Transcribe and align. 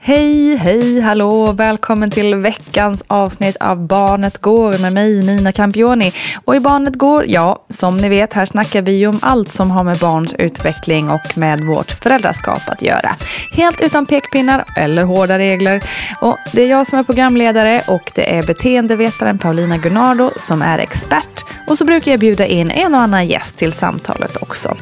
Hej, 0.00 0.56
hej, 0.56 1.00
hallå! 1.00 1.52
Välkommen 1.52 2.10
till 2.10 2.34
veckans 2.34 3.04
avsnitt 3.06 3.56
av 3.56 3.86
Barnet 3.86 4.38
Går 4.38 4.82
med 4.82 4.92
mig, 4.92 5.22
Nina 5.22 5.52
Campioni. 5.52 6.12
Och 6.44 6.56
i 6.56 6.60
Barnet 6.60 6.94
Går, 6.94 7.24
ja, 7.28 7.64
som 7.68 7.96
ni 7.96 8.08
vet, 8.08 8.32
här 8.32 8.46
snackar 8.46 8.82
vi 8.82 8.92
ju 8.92 9.06
om 9.06 9.18
allt 9.22 9.52
som 9.52 9.70
har 9.70 9.84
med 9.84 9.98
barns 9.98 10.34
utveckling 10.34 11.10
och 11.10 11.38
med 11.38 11.60
vårt 11.60 11.90
föräldraskap 11.90 12.60
att 12.66 12.82
göra. 12.82 13.10
Helt 13.52 13.80
utan 13.80 14.06
pekpinnar 14.06 14.64
eller 14.76 15.04
hårda 15.04 15.38
regler. 15.38 15.82
Och 16.20 16.38
det 16.52 16.62
är 16.62 16.66
jag 16.66 16.86
som 16.86 16.98
är 16.98 17.02
programledare 17.02 17.82
och 17.88 18.12
det 18.14 18.34
är 18.34 18.42
beteendevetaren 18.42 19.38
Paulina 19.38 19.76
Gunnardo 19.76 20.30
som 20.36 20.62
är 20.62 20.78
expert. 20.78 21.44
Och 21.66 21.78
så 21.78 21.84
brukar 21.84 22.10
jag 22.10 22.20
bjuda 22.20 22.46
in 22.46 22.70
en 22.70 22.94
och 22.94 23.00
annan 23.00 23.26
gäst 23.26 23.56
till 23.56 23.72
samtalet 23.72 24.42
också. 24.42 24.76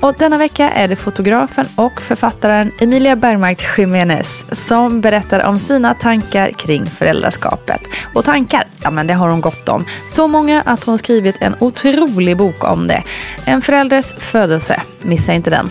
Och 0.00 0.14
denna 0.18 0.38
vecka 0.38 0.70
är 0.70 0.88
det 0.88 0.96
fotografen 0.96 1.66
och 1.76 2.02
författaren 2.02 2.72
Emilia 2.80 3.16
Bergmark 3.16 3.78
Jiménez 3.78 4.44
som 4.62 5.00
berättar 5.00 5.44
om 5.44 5.58
sina 5.58 5.94
tankar 5.94 6.50
kring 6.50 6.86
föräldraskapet. 6.86 7.80
Och 8.14 8.24
tankar, 8.24 8.66
ja 8.82 8.90
men 8.90 9.06
det 9.06 9.14
har 9.14 9.28
hon 9.28 9.40
gott 9.40 9.68
om. 9.68 9.84
Så 10.08 10.28
många 10.28 10.62
att 10.62 10.84
hon 10.84 10.98
skrivit 10.98 11.42
en 11.42 11.54
otrolig 11.60 12.36
bok 12.36 12.64
om 12.64 12.86
det. 12.86 13.02
En 13.46 13.62
förälders 13.62 14.12
födelse, 14.12 14.82
missa 15.02 15.32
inte 15.32 15.50
den. 15.50 15.70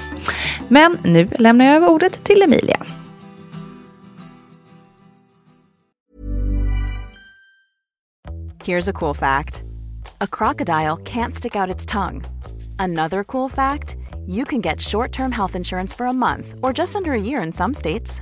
Men 0.67 0.98
nu 1.03 1.28
lämnar 1.39 1.66
jag 1.66 1.75
över 1.75 1.89
ordet 1.89 2.23
till 2.23 2.42
Emilia. 2.42 2.78
Here's 8.64 8.89
a 8.89 8.94
cool 8.94 9.16
fact. 9.16 9.64
A 10.20 10.28
crocodile 10.28 10.98
can't 10.98 11.33
stick 11.33 11.55
out 11.55 11.76
its 11.76 11.86
tongue. 11.86 12.22
Another 12.80 13.23
cool 13.23 13.50
fact, 13.50 13.95
you 14.28 14.45
can 14.45 14.61
get 14.61 14.81
short-term 14.81 15.31
health 15.31 15.55
insurance 15.55 15.98
for 15.98 16.05
a 16.05 16.14
month 16.14 16.53
or 16.61 16.73
just 16.73 16.95
under 16.95 17.11
a 17.11 17.22
year 17.22 17.44
in 17.44 17.53
some 17.53 17.73
states. 17.73 18.22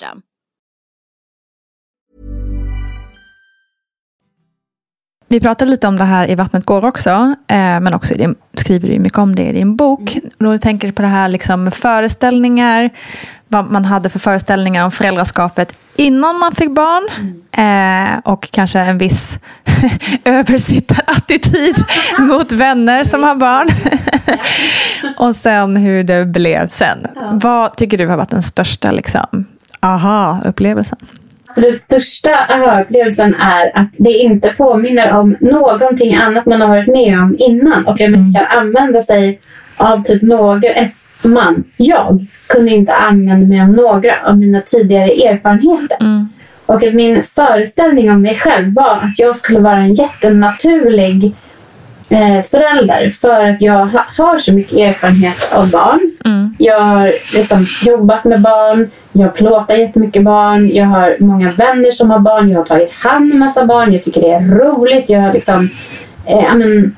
Vi 5.31 5.39
pratade 5.39 5.71
lite 5.71 5.87
om 5.87 5.97
det 5.97 6.03
här 6.03 6.29
i 6.29 6.35
Vattnet 6.35 6.65
går 6.65 6.85
också, 6.85 7.09
eh, 7.47 7.79
men 7.79 7.93
också 7.93 8.13
din, 8.13 8.35
skriver 8.53 8.87
du 8.87 8.99
mycket 8.99 9.19
om 9.19 9.35
det 9.35 9.43
i 9.43 9.51
din 9.51 9.75
bok. 9.75 10.15
Mm. 10.15 10.29
Då 10.37 10.57
tänker 10.57 10.87
du 10.87 10.93
på 10.93 11.01
det 11.01 11.07
här 11.07 11.29
liksom 11.29 11.71
föreställningar, 11.71 12.89
vad 13.47 13.71
man 13.71 13.85
hade 13.85 14.09
för 14.09 14.19
föreställningar 14.19 14.85
om 14.85 14.91
föräldraskapet 14.91 15.77
innan 15.95 16.39
man 16.39 16.55
fick 16.55 16.69
barn. 16.69 17.09
Mm. 17.19 18.13
Eh, 18.13 18.19
och 18.19 18.51
kanske 18.51 18.79
en 18.79 18.97
viss 18.97 19.39
översittarattityd 20.25 21.75
mot 22.19 22.51
vänner 22.51 23.03
som 23.03 23.23
har 23.23 23.35
barn. 23.35 23.67
och 25.17 25.35
sen 25.35 25.77
hur 25.77 26.03
det 26.03 26.25
blev 26.25 26.69
sen. 26.69 27.07
Ja. 27.15 27.21
Vad 27.31 27.75
tycker 27.75 27.97
du 27.97 28.07
har 28.07 28.17
varit 28.17 28.29
den 28.29 28.43
största 28.43 28.91
liksom, 28.91 29.45
aha-upplevelsen? 29.81 30.97
Så 31.55 31.61
den 31.61 31.77
största 31.77 32.35
aha-upplevelsen 32.49 33.35
är 33.35 33.79
att 33.79 33.89
det 33.97 34.11
inte 34.11 34.49
påminner 34.49 35.11
om 35.11 35.37
någonting 35.39 36.15
annat 36.15 36.45
man 36.45 36.61
har 36.61 36.67
varit 36.67 36.87
med 36.87 37.19
om 37.19 37.35
innan 37.39 37.85
och 37.85 38.01
att 38.01 38.11
man 38.11 38.33
kan 38.33 38.45
använda 38.45 39.01
sig 39.01 39.39
av 39.77 40.03
typ 40.03 40.21
några 40.21 40.89
man, 41.23 41.63
jag, 41.77 42.25
kunde 42.47 42.71
inte 42.71 42.93
använda 42.93 43.47
mig 43.47 43.61
av 43.61 43.69
några 43.69 44.13
av 44.25 44.37
mina 44.37 44.61
tidigare 44.61 45.09
erfarenheter. 45.09 45.97
Mm. 46.01 46.27
Och 46.65 46.83
att 46.83 46.93
min 46.93 47.23
föreställning 47.23 48.11
om 48.11 48.21
mig 48.21 48.35
själv 48.35 48.73
var 48.73 48.95
att 48.95 49.19
jag 49.19 49.35
skulle 49.35 49.59
vara 49.59 49.77
en 49.77 49.93
jättenaturlig 49.93 51.33
eh, 52.11 52.41
förälder 52.41 53.09
för 53.09 53.45
att 53.45 53.61
jag 53.61 53.85
ha, 53.87 54.05
har 54.17 54.37
så 54.37 54.53
mycket 54.53 54.79
erfarenhet 54.79 55.53
av 55.53 55.69
barn. 55.69 56.11
Mm. 56.25 56.55
Jag 56.59 56.79
har 56.79 57.13
liksom 57.33 57.67
jobbat 57.81 58.23
med 58.23 58.41
barn, 58.41 58.89
jag 59.11 59.23
har 59.23 59.31
plåtat 59.31 59.77
jättemycket 59.77 60.23
barn, 60.23 60.69
jag 60.73 60.85
har 60.85 61.17
många 61.19 61.51
vänner 61.51 61.91
som 61.91 62.11
har 62.11 62.19
barn, 62.19 62.49
jag 62.49 62.59
har 62.59 62.65
tagit 62.65 62.93
hand 62.93 63.33
om 63.33 63.39
massa 63.39 63.65
barn, 63.65 63.93
jag 63.93 64.03
tycker 64.03 64.21
det 64.21 64.31
är 64.31 64.47
roligt, 64.47 65.09
jag 65.09 65.23
är 65.23 65.33
liksom, 65.33 65.69
eh, 66.25 66.55
men, 66.55 66.97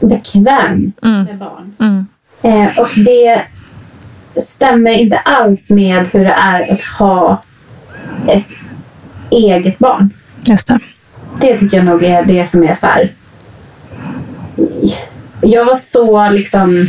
bekväm 0.00 0.92
mm. 1.02 1.24
med 1.24 1.38
barn. 1.38 1.74
Mm. 1.80 2.06
Eh, 2.42 2.78
och 2.78 2.90
det 2.96 3.42
stämmer 4.36 4.90
inte 4.90 5.18
alls 5.18 5.70
med 5.70 6.06
hur 6.12 6.24
det 6.24 6.34
är 6.36 6.72
att 6.72 6.82
ha 6.98 7.42
ett 8.28 8.48
eget 9.30 9.78
barn. 9.78 10.10
Just 10.42 10.68
det. 10.68 10.78
Det 11.40 11.58
tycker 11.58 11.76
jag 11.76 11.86
nog 11.86 12.04
är 12.04 12.24
det 12.24 12.46
som 12.46 12.62
är 12.62 12.74
så 12.74 12.86
här. 12.86 13.12
Jag 15.42 15.64
var 15.64 15.76
så 15.76 16.30
liksom 16.30 16.86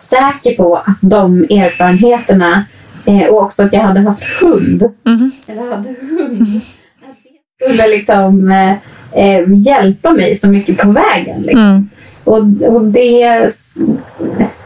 säker 0.00 0.56
på 0.56 0.76
att 0.76 0.98
de 1.00 1.42
erfarenheterna 1.42 2.64
eh, 3.04 3.26
och 3.26 3.42
också 3.42 3.62
att 3.62 3.72
jag 3.72 3.80
hade 3.80 4.00
haft 4.00 4.24
hund. 4.24 4.82
Mm. 5.06 5.30
Eller 5.46 5.70
hade 5.70 5.88
hund. 5.88 6.60
Att 7.02 7.16
det 7.22 7.64
skulle 7.64 7.88
liksom 7.88 8.50
eh, 8.50 8.76
eh, 9.12 9.44
hjälpa 9.48 10.10
mig 10.10 10.34
så 10.36 10.48
mycket 10.48 10.78
på 10.78 10.90
vägen. 10.90 11.42
Liksom. 11.42 11.60
Mm. 11.60 11.90
Och, 12.24 12.74
och 12.74 12.84
det, 12.84 13.50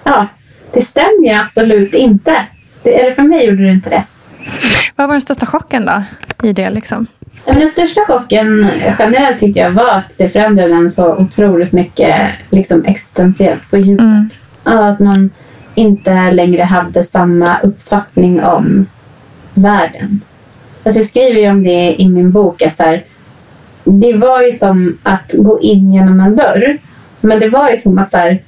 ja, 0.05 0.27
det 0.73 0.81
stämmer 0.81 1.29
ju 1.29 1.35
absolut 1.35 1.95
inte. 1.95 2.33
Det, 2.83 3.01
eller 3.01 3.13
för 3.13 3.23
mig 3.23 3.47
gjorde 3.47 3.63
det 3.63 3.71
inte 3.71 3.91
det. 3.91 4.05
Vad 4.97 5.07
var 5.07 5.15
den 5.15 5.21
största 5.21 5.47
chocken 5.47 5.87
då 5.87 6.03
i 6.49 6.53
det? 6.53 6.71
Liksom? 6.71 7.07
Men 7.47 7.59
den 7.59 7.69
största 7.69 8.01
chocken 8.07 8.69
generellt 8.99 9.39
tyckte 9.39 9.61
jag 9.61 9.71
var 9.71 9.91
att 9.91 10.15
det 10.17 10.29
förändrade 10.29 10.75
en 10.75 10.91
så 10.91 11.17
otroligt 11.17 11.73
mycket 11.73 12.31
liksom 12.51 12.85
existentiellt 12.85 13.71
på 13.71 13.77
djupet. 13.77 14.01
Mm. 14.01 14.29
Att 14.63 15.01
man 15.01 15.31
inte 15.75 16.31
längre 16.31 16.63
hade 16.63 17.05
samma 17.05 17.61
uppfattning 17.61 18.43
om 18.43 18.87
världen. 19.55 20.21
Alltså 20.85 21.01
jag 21.01 21.07
skriver 21.07 21.41
ju 21.41 21.51
om 21.51 21.63
det 21.63 22.03
i 22.03 22.09
min 22.09 22.33
bok. 22.33 22.63
Att 22.63 22.75
så 22.75 22.83
här, 22.83 23.05
det 23.85 24.13
var 24.13 24.43
ju 24.43 24.53
som 24.53 24.99
att 25.03 25.35
gå 25.39 25.61
in 25.61 25.93
genom 25.93 26.21
en 26.21 26.37
dörr. 26.37 26.79
Men 27.21 27.41
det 27.41 27.49
var 27.49 27.71
ju 27.71 27.77
som 27.77 27.99
att 27.99 28.11
så 28.11 28.17
här, 28.17 28.43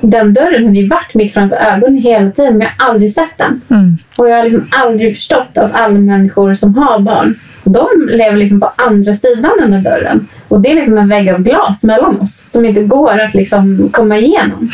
den 0.00 0.34
dörren 0.34 0.66
hade 0.66 0.78
ju 0.78 0.88
varit 0.88 1.14
mitt 1.14 1.34
framför 1.34 1.56
ögonen 1.56 1.98
hela 1.98 2.30
tiden 2.30 2.58
men 2.58 2.60
jag 2.60 2.84
har 2.84 2.92
aldrig 2.92 3.12
sett 3.12 3.38
den. 3.38 3.60
Mm. 3.70 3.98
Och 4.16 4.28
jag 4.28 4.36
har 4.36 4.44
liksom 4.44 4.66
aldrig 4.70 5.14
förstått 5.14 5.58
att 5.58 5.72
alla 5.72 5.98
människor 5.98 6.54
som 6.54 6.74
har 6.74 6.98
barn, 6.98 7.40
de 7.64 7.86
lever 8.08 8.36
liksom 8.36 8.60
på 8.60 8.72
andra 8.76 9.14
sidan 9.14 9.52
den 9.60 9.70
där 9.70 9.78
dörren. 9.80 10.28
Och 10.48 10.60
det 10.60 10.70
är 10.70 10.74
liksom 10.74 10.98
en 10.98 11.08
vägg 11.08 11.30
av 11.30 11.42
glas 11.42 11.84
mellan 11.84 12.20
oss 12.20 12.42
som 12.46 12.64
inte 12.64 12.82
går 12.82 13.18
att 13.20 13.34
liksom 13.34 13.88
komma 13.92 14.16
igenom. 14.18 14.70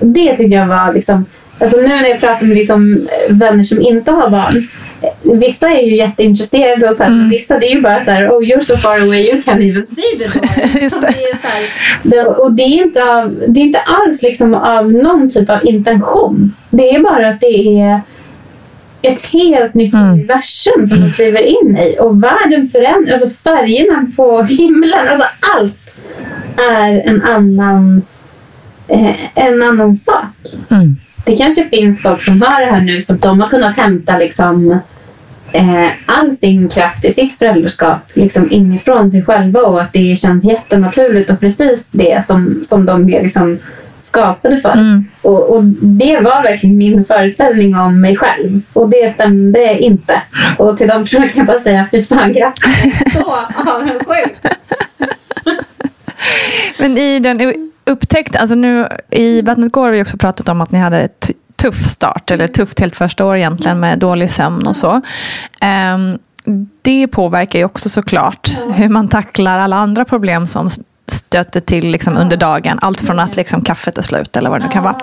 Det 0.00 0.36
tycker 0.36 0.56
jag 0.56 0.66
var 0.66 0.92
liksom... 0.92 1.24
Alltså 1.58 1.76
nu 1.76 1.88
när 1.88 2.08
jag 2.08 2.20
pratar 2.20 2.46
med 2.46 2.56
liksom 2.56 3.06
vänner 3.28 3.62
som 3.64 3.80
inte 3.80 4.12
har 4.12 4.30
barn. 4.30 4.68
eh, 5.02 5.38
Vissa 5.38 5.68
är 5.70 5.82
ju 5.82 5.96
jätteintresserade 5.96 6.88
och 6.88 6.96
så 6.96 7.02
här, 7.02 7.10
men 7.10 7.28
vissa 7.28 7.58
det 7.58 7.66
är 7.66 7.74
ju 7.74 7.80
bara 7.80 8.00
så 8.00 8.10
här, 8.10 8.28
oh 8.28 8.42
you're 8.42 8.60
so 8.60 8.76
far 8.76 9.00
away 9.02 9.20
you 9.30 9.42
can't 9.42 9.70
even 9.70 9.86
see 9.86 10.18
the 10.18 10.38
door. 10.38 10.48
Just 10.82 10.94
Så 10.94 11.00
det. 11.00 11.06
är 11.06 11.36
så 11.42 11.46
här, 11.48 11.62
det, 12.02 12.24
och 12.24 12.52
det 12.52 12.62
är, 12.62 12.82
inte 12.84 13.04
av, 13.04 13.42
det 13.48 13.60
är 13.60 13.64
inte 13.64 13.78
alls 13.80 14.22
liksom 14.22 14.54
av 14.54 14.92
någon 14.92 15.30
typ 15.30 15.50
av 15.50 15.58
intention. 15.66 16.54
Det 16.70 16.94
är 16.94 17.00
bara 17.00 17.28
att 17.28 17.40
det 17.40 17.80
är 17.80 18.00
ett 19.04 19.26
helt 19.26 19.74
nytt 19.74 19.94
Mm. 19.94 20.10
universum 20.12 20.86
som 20.86 21.00
man 21.00 21.12
kliver 21.12 21.40
in 21.42 21.76
i. 21.78 21.96
Och 22.00 22.22
världen 22.22 22.66
förändras. 22.66 23.22
Alltså 23.22 23.38
färgerna 23.44 24.06
på 24.16 24.42
himlen. 24.42 25.08
Alltså 25.10 25.26
allt 25.56 25.96
är 26.70 27.02
en 27.08 27.22
annan, 27.22 28.02
eh, 28.88 29.16
en 29.46 29.62
annan 29.62 29.94
sak. 29.94 30.24
Mm. 30.70 30.96
Det 31.26 31.36
kanske 31.36 31.68
finns 31.68 32.02
folk 32.02 32.22
som 32.22 32.42
har 32.42 32.60
det 32.60 32.66
här 32.66 32.80
nu 32.80 33.00
som 33.00 33.18
de 33.18 33.40
har 33.40 33.48
kunnat 33.48 33.76
hämta 33.76 34.18
liksom, 34.18 34.70
eh, 35.52 35.86
all 36.06 36.32
sin 36.32 36.68
kraft 36.68 37.04
i 37.04 37.10
sitt 37.10 37.38
föräldraskap 37.38 37.98
liksom 38.14 38.50
inifrån 38.50 39.10
sig 39.10 39.24
själva 39.24 39.60
och 39.60 39.80
att 39.80 39.92
det 39.92 40.18
känns 40.18 40.44
jättenaturligt 40.44 41.30
och 41.30 41.40
precis 41.40 41.88
det 41.90 42.24
som, 42.24 42.60
som 42.64 42.86
de 42.86 43.08
är 43.14 43.22
liksom 43.22 43.58
skapade 44.04 44.60
för. 44.60 44.72
Mm. 44.72 45.04
Och, 45.22 45.56
och 45.56 45.64
det 45.80 46.20
var 46.20 46.42
verkligen 46.42 46.76
min 46.76 47.04
föreställning 47.04 47.76
om 47.76 48.00
mig 48.00 48.16
själv. 48.16 48.60
Och 48.72 48.88
det 48.88 49.12
stämde 49.12 49.78
inte. 49.78 50.22
Och 50.58 50.76
till 50.76 50.88
de 50.88 51.02
personerna 51.02 51.28
kan 51.28 51.38
jag 51.38 51.46
bara 51.46 51.60
säga, 51.60 51.88
fy 51.90 52.02
fan 52.02 52.32
grattis. 52.32 52.64
Så 53.14 53.34
avundsjuk. 53.70 54.36
Men 56.78 56.98
i 56.98 57.20
den 57.20 57.54
upptäckten, 57.84 58.40
alltså 58.40 58.54
nu 58.54 58.88
i 59.10 59.42
Vattnet 59.42 59.72
går 59.72 59.84
har 59.84 59.90
vi 59.90 60.02
också 60.02 60.16
pratat 60.16 60.48
om 60.48 60.60
att 60.60 60.70
ni 60.70 60.78
hade 60.78 61.00
ett 61.00 61.30
tuff 61.56 61.86
start, 61.86 62.30
eller 62.30 62.48
tufft 62.48 62.80
helt 62.80 62.96
första 62.96 63.24
år 63.24 63.36
egentligen 63.36 63.80
med 63.80 63.98
dålig 63.98 64.30
sömn 64.30 64.66
och 64.66 64.76
så. 64.76 65.00
Ehm, 65.60 66.18
det 66.82 67.08
påverkar 67.08 67.58
ju 67.58 67.64
också 67.64 67.88
såklart 67.88 68.56
hur 68.74 68.88
man 68.88 69.08
tacklar 69.08 69.58
alla 69.58 69.76
andra 69.76 70.04
problem 70.04 70.46
som 70.46 70.70
stöter 71.06 71.60
till 71.60 71.88
liksom 71.88 72.16
under 72.16 72.36
dagen. 72.36 72.78
Allt 72.82 73.00
från 73.00 73.18
att 73.18 73.36
liksom 73.36 73.62
kaffet 73.62 73.98
är 73.98 74.02
slut 74.02 74.36
eller 74.36 74.50
vad 74.50 74.60
det 74.60 74.66
nu 74.66 74.72
kan 74.72 74.82
vara. 74.82 74.98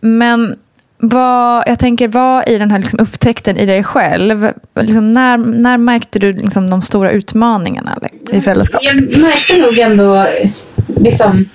Men 0.00 0.56
vad, 0.98 1.62
jag 1.66 1.78
tänker, 1.78 2.08
vad 2.08 2.48
i 2.48 2.58
den 2.58 2.70
här 2.70 2.78
liksom 2.78 3.00
upptäckten 3.00 3.56
i 3.56 3.66
dig 3.66 3.84
själv, 3.84 4.52
liksom 4.80 5.12
när, 5.12 5.36
när 5.36 5.78
märkte 5.78 6.18
du 6.18 6.32
liksom 6.32 6.70
de 6.70 6.82
stora 6.82 7.10
utmaningarna 7.10 7.98
i 8.32 8.40
föräldraskap? 8.40 8.80
Jag 8.82 8.94
märkte 8.96 9.58
nog 9.58 9.78
ändå 9.78 10.26
liksom 10.86 11.48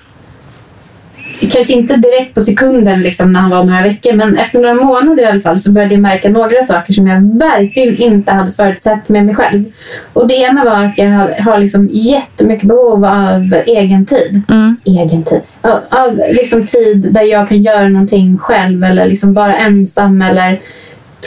Kanske 1.40 1.72
inte 1.72 1.96
direkt 1.96 2.34
på 2.34 2.40
sekunden 2.40 3.02
liksom, 3.02 3.32
när 3.32 3.40
han 3.40 3.50
var 3.50 3.64
några 3.64 3.82
veckor 3.82 4.12
men 4.12 4.36
efter 4.36 4.60
några 4.60 4.74
månader 4.74 5.22
i 5.22 5.26
alla 5.26 5.40
fall 5.40 5.58
så 5.58 5.72
började 5.72 5.94
jag 5.94 6.00
märka 6.00 6.28
några 6.28 6.62
saker 6.62 6.92
som 6.92 7.06
jag 7.06 7.38
verkligen 7.38 7.96
inte 7.96 8.32
hade 8.32 8.52
förutsett 8.52 9.08
med 9.08 9.24
mig 9.24 9.34
själv. 9.34 9.64
Och 10.12 10.28
det 10.28 10.34
ena 10.34 10.64
var 10.64 10.84
att 10.84 10.98
jag 10.98 11.10
har, 11.10 11.30
har 11.30 11.58
liksom 11.58 11.88
jättemycket 11.92 12.68
behov 12.68 13.04
av 13.04 13.54
egen 13.66 14.06
tid. 14.06 14.42
Mm. 14.50 14.76
Egen 14.84 15.22
tid? 15.22 15.40
Av, 15.60 15.80
av 15.90 16.22
liksom 16.30 16.66
tid 16.66 17.12
där 17.12 17.22
jag 17.22 17.48
kan 17.48 17.62
göra 17.62 17.88
någonting 17.88 18.38
själv 18.38 18.84
eller 18.84 19.06
liksom 19.06 19.34
vara 19.34 19.54
ensam 19.56 20.22
eller 20.22 20.60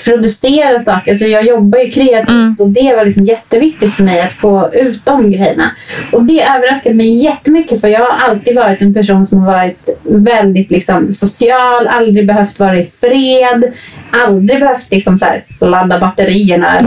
producera 0.04 0.80
saker. 0.80 1.12
Alltså 1.12 1.26
jag 1.26 1.46
jobbar 1.46 1.80
ju 1.80 1.92
kreativt 1.92 2.30
Mm. 2.30 2.56
och 2.60 2.70
det 2.70 2.96
var 2.96 3.06
liksom 3.06 3.26
jätteviktigt 3.26 3.94
för 3.94 4.04
mig 4.04 4.22
att 4.22 4.34
få 4.34 4.70
ut 4.74 5.06
de 5.06 5.32
grejerna. 5.32 5.72
Och 6.12 6.24
det 6.24 6.42
överraskade 6.44 6.96
mig 6.96 7.14
jättemycket 7.24 7.82
för 7.82 7.88
jag 7.88 8.00
har 8.00 8.30
alltid 8.30 8.56
varit 8.56 8.82
en 8.82 8.94
person 8.94 9.26
som 9.26 9.40
har 9.40 9.52
varit 9.54 9.90
väldigt 10.04 10.72
liksom 10.72 11.14
social, 11.14 11.88
aldrig 11.88 12.28
behövt 12.28 12.60
vara 12.60 12.78
i 12.80 12.84
fred, 12.84 13.74
aldrig 14.12 14.60
behövt 14.60 14.92
liksom 14.92 15.18
så 15.18 15.26
ladda 15.60 16.00
batterierna. 16.00 16.78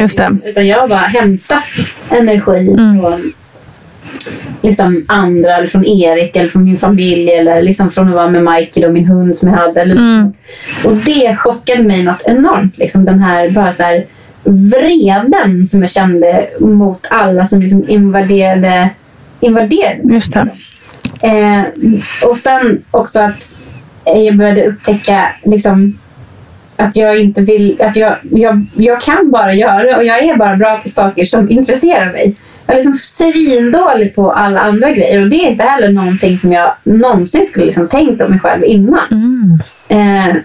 Utan 0.45 0.67
jag 0.67 0.79
har 0.79 0.89
bara 0.89 0.99
hämtat 0.99 1.63
energi 2.11 2.69
Mm. 2.79 3.01
från 3.01 3.33
liksom 4.63 5.05
andra, 5.09 5.57
eller 5.57 5.67
från 5.67 5.85
Erik 5.85 6.37
eller 6.37 6.49
från 6.49 6.65
min 6.65 6.77
familj 6.77 7.31
eller 7.31 7.63
liksom 7.63 7.91
från 7.91 8.09
att 8.09 8.15
vara 8.15 8.29
med 8.29 8.45
Michael 8.45 8.87
och 8.87 8.93
min 8.93 9.07
hund 9.07 9.37
som 9.37 9.49
jag 9.49 9.57
hade. 9.57 9.81
Mm. 9.81 9.97
sånt. 9.97 10.39
Och 10.85 10.97
det 10.97 11.37
chockade 11.37 11.83
mig 11.83 12.03
något 12.03 12.23
enormt. 12.27 12.79
Liksom 12.79 13.05
den 13.05 13.19
här, 13.19 13.51
bara 13.51 13.73
så 13.73 13.83
här 13.83 14.07
vreden 14.45 15.67
som 15.67 15.81
jag 15.81 15.91
kände 15.91 16.49
mot 16.61 17.07
alla 17.11 17.47
som 17.47 17.61
liksom 17.61 17.89
invaderade, 17.89 18.91
invaderade 19.41 20.15
Just 20.15 20.33
det. 20.33 20.51
Eh, 21.23 21.65
och 22.23 22.37
sen 22.37 22.85
också 22.91 23.21
att 23.21 23.35
jag 24.05 24.37
började 24.37 24.67
upptäcka 24.67 25.29
liksom, 25.45 25.99
att 26.77 26.97
jag 26.97 27.21
inte 27.21 27.41
vill... 27.41 27.83
Att 27.83 27.97
jag, 27.97 28.17
jag, 28.31 28.67
jag 28.77 29.01
kan 29.01 29.31
bara 29.31 29.55
göra 29.55 29.97
och 29.97 30.05
jag 30.05 30.23
är 30.23 30.37
bara 30.37 30.57
bra 30.57 30.77
på 30.77 30.89
saker 30.89 31.25
som 31.25 31.51
intresserar 31.51 32.13
mig. 32.13 32.37
Jag 32.69 32.77
är 32.77 32.79
liksom 32.79 32.95
svindålig 32.95 34.15
på 34.15 34.33
alla 34.33 34.61
andra 34.61 34.91
grejer 34.91 35.23
och 35.23 35.29
det 35.29 35.37
är 35.37 35.51
inte 35.51 35.65
heller 35.65 35.89
någonting 35.89 36.39
som 36.39 36.53
jag 36.53 36.75
någonsin 36.85 37.47
skulle 37.47 37.67
liksom 37.67 37.89
tänkt 37.89 38.23
om 38.23 38.31
mig 38.31 38.41
själv 38.41 38.65
innan. 38.65 39.01
Mm. 39.11 39.61
Eh, 39.89 40.37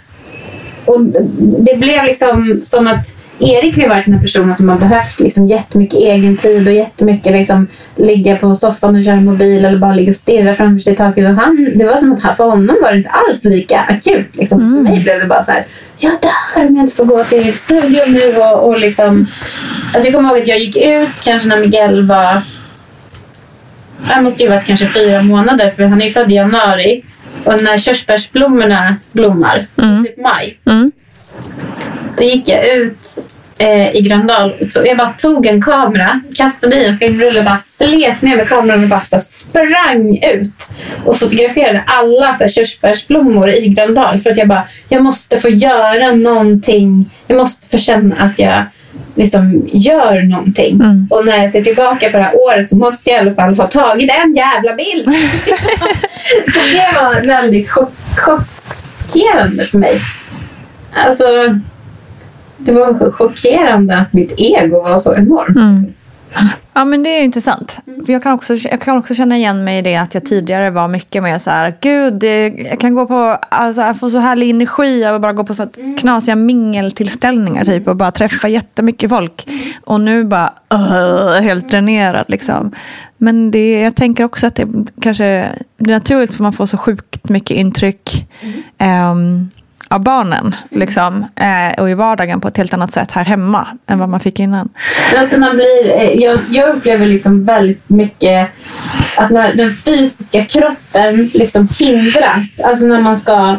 och 0.86 1.02
det 1.38 1.78
blev 1.78 2.04
liksom 2.04 2.60
som 2.64 2.88
att 2.88 3.18
Erik 3.40 3.78
har 3.78 3.90
varit 3.90 4.06
den 4.06 4.14
här 4.14 4.22
personen 4.22 4.56
som 4.56 4.70
har 4.70 4.78
behövt 4.78 5.20
liksom 5.20 5.46
jättemycket 5.46 6.00
egen 6.00 6.38
tid 6.38 6.68
och 6.68 6.74
jättemycket 6.74 7.32
liksom 7.32 7.68
ligga 7.96 8.36
på 8.36 8.56
soffan 8.56 8.96
och 8.96 9.04
köra 9.04 9.16
mobil 9.16 9.66
eller 9.66 9.78
bara 9.78 9.94
ligga 9.94 10.10
och 10.10 10.16
stirra 10.16 10.54
framför 10.54 10.80
sig 10.80 10.94
i 10.94 10.96
taket. 10.96 11.30
Och 11.30 11.36
han, 11.36 11.72
det 11.76 11.86
var 11.86 11.98
som 11.98 12.14
att 12.14 12.38
för 12.38 12.50
honom 12.50 12.78
var 12.82 12.92
det 12.92 12.98
inte 12.98 13.10
alls 13.10 13.46
lika 13.46 13.80
akut. 13.80 14.36
Liksom. 14.36 14.60
För 14.60 14.92
mig 14.92 15.00
blev 15.00 15.20
det 15.20 15.26
bara 15.26 15.44
så 15.44 15.52
här, 15.52 15.66
jag 15.98 16.12
dör 16.22 16.66
om 16.68 16.76
jag 16.76 16.84
inte 16.84 16.96
får 16.96 17.06
gå 17.06 17.24
till 17.24 17.38
Eriks 17.38 17.62
studio 17.62 18.02
nu. 18.08 18.38
Och, 18.38 18.68
och 18.68 18.80
liksom, 18.80 19.26
alltså 19.94 20.08
jag 20.10 20.16
kommer 20.16 20.30
ihåg 20.30 20.42
att 20.42 20.48
jag 20.48 20.60
gick 20.60 20.78
ut 20.78 21.22
kanske 21.24 21.48
när 21.48 21.60
Miguel 21.60 22.08
var 22.08 22.42
han 24.04 24.24
måste 24.24 24.44
ju 24.44 24.50
varit 24.50 24.66
kanske 24.66 24.88
fyra 24.88 25.22
månader 25.22 25.70
för 25.70 25.84
han 25.84 26.02
är 26.02 26.10
född 26.10 26.32
i 26.32 26.36
januari. 26.36 27.02
Och 27.46 27.64
när 27.64 27.78
körsbärsblommorna 27.78 28.96
blommar, 29.12 29.68
Mm. 29.78 30.04
typ 30.06 30.18
maj, 30.18 30.60
Mm. 30.66 30.92
då 32.18 32.24
gick 32.24 32.48
jag 32.50 32.68
ut 32.68 33.08
eh, 33.58 33.96
i 33.96 34.02
Gröndal. 34.02 34.54
Så 34.70 34.82
jag 34.86 34.98
bara 34.98 35.14
tog 35.18 35.46
en 35.46 35.62
kamera, 35.62 36.22
kastade 36.36 36.76
i 36.76 36.86
en 36.86 36.98
filmrulle 36.98 37.40
och 37.40 37.46
bara 37.46 37.60
slet 37.78 38.22
med 38.22 38.50
kameran 38.50 38.84
och 38.84 38.90
bara 38.90 39.04
så 39.04 39.20
sprang 39.20 40.20
ut 40.34 40.70
och 41.06 41.20
fotograferade 41.20 41.84
alla 41.86 42.34
så 42.34 42.44
här, 42.44 42.52
körsbärsblommor 42.52 43.50
i 43.50 43.68
Gröndal. 43.68 44.20
För 44.20 44.32
att 44.32 44.38
jag 44.38 44.48
bara, 44.48 44.68
jag 44.90 45.04
måste 45.04 45.40
få 45.40 45.50
göra 45.50 46.12
någonting. 46.12 47.12
Jag 47.28 47.38
måste 47.38 47.70
få 47.70 47.78
känna 47.78 48.16
att 48.16 48.40
jag 48.40 48.64
liksom 49.16 49.70
gör 49.72 50.22
någonting. 50.22 50.76
Mm. 50.76 51.08
Och 51.10 51.26
när 51.26 51.38
jag 51.38 51.52
ser 51.52 51.64
tillbaka 51.64 52.10
på 52.10 52.18
det 52.18 52.24
här 52.24 52.36
året 52.36 52.70
så 52.70 52.78
måste 52.78 53.10
jag 53.10 53.18
i 53.18 53.22
alla 53.22 53.36
fall 53.36 53.56
ha 53.56 53.68
tagit 53.68 54.12
en 54.24 54.34
jävla 54.34 54.76
bild. 54.76 55.06
det 56.46 57.02
var 57.02 57.28
väldigt 57.28 57.70
chock, 57.70 57.94
chockerande 58.18 59.64
för 59.64 59.80
mig. 59.80 60.02
Alltså, 60.94 61.24
det 62.66 62.72
var 62.72 63.12
chockerande 63.12 63.98
att 63.98 64.14
mitt 64.14 64.34
ego 64.38 64.84
var 64.84 64.98
så 64.98 65.16
enormt. 65.16 65.56
Mm. 65.56 65.94
Ja 66.74 66.86
men 66.86 67.04
det 67.04 67.10
är 67.10 67.24
intressant. 67.24 67.78
Jag 68.08 68.24
kan, 68.24 68.34
också, 68.34 68.56
jag 68.56 68.82
kan 68.82 68.98
också 68.98 69.14
känna 69.14 69.38
igen 69.38 69.64
mig 69.64 69.80
i 69.80 69.82
det 69.82 69.96
att 69.96 70.14
jag 70.14 70.26
tidigare 70.26 70.70
var 70.70 70.88
mycket 70.88 71.24
mer 71.24 71.38
så 71.38 71.50
här, 71.50 71.74
gud 71.82 72.14
det, 72.14 72.48
jag 72.48 72.80
kan 72.80 72.96
gå 72.96 73.06
på, 73.06 73.38
alltså, 73.50 73.82
jag 73.82 74.00
får 74.00 74.10
så 74.10 74.20
härlig 74.20 74.50
energi 74.50 75.06
av 75.06 75.16
att 75.16 75.22
bara 75.22 75.34
gå 75.34 75.44
på 75.44 75.54
så 75.54 75.68
knasiga 75.98 76.36
mingeltillställningar 76.36 77.66
typ 77.66 77.88
och 77.88 77.96
bara 77.96 78.12
träffa 78.12 78.48
jättemycket 78.48 79.10
folk. 79.10 79.48
Och 79.84 80.02
nu 80.02 80.24
bara 80.24 80.54
uh, 80.74 81.42
helt 81.42 81.70
dränerad 81.70 82.26
liksom. 82.28 82.72
Men 83.18 83.52
det, 83.52 83.82
jag 83.82 83.96
tänker 83.96 84.24
också 84.24 84.48
att 84.48 84.56
det 84.56 84.68
kanske 85.02 85.50
blir 85.78 85.96
naturligt 85.96 86.36
för 86.36 86.44
man 86.44 86.54
får 86.54 86.66
så 86.66 86.78
sjukt 86.78 87.30
mycket 87.30 87.58
intryck. 87.58 88.28
ehm, 88.78 89.50
av 89.94 90.04
barnen 90.04 90.56
liksom, 90.70 91.26
eh, 91.36 91.82
och 91.82 91.90
i 91.90 91.94
vardagen 91.94 92.42
på 92.42 92.48
ett 92.48 92.58
helt 92.58 92.74
annat 92.74 92.92
sätt 92.94 93.12
här 93.12 93.26
hemma 93.26 93.68
än 93.88 94.00
vad 94.00 94.10
man 94.10 94.20
fick 94.20 94.40
innan. 94.40 94.70
Alltså 95.18 95.40
man 95.40 95.56
blir, 95.56 95.90
eh, 95.90 96.14
jag, 96.14 96.40
jag 96.50 96.76
upplever 96.76 97.06
liksom 97.06 97.46
väldigt 97.46 97.90
mycket 97.90 98.50
att 99.18 99.30
när 99.32 99.54
den 99.54 99.74
fysiska 99.74 100.46
kroppen 100.46 101.30
liksom 101.34 101.68
hindras. 101.80 102.60
Alltså 102.64 102.86
när 102.86 103.02
man 103.02 103.18
ska... 103.18 103.56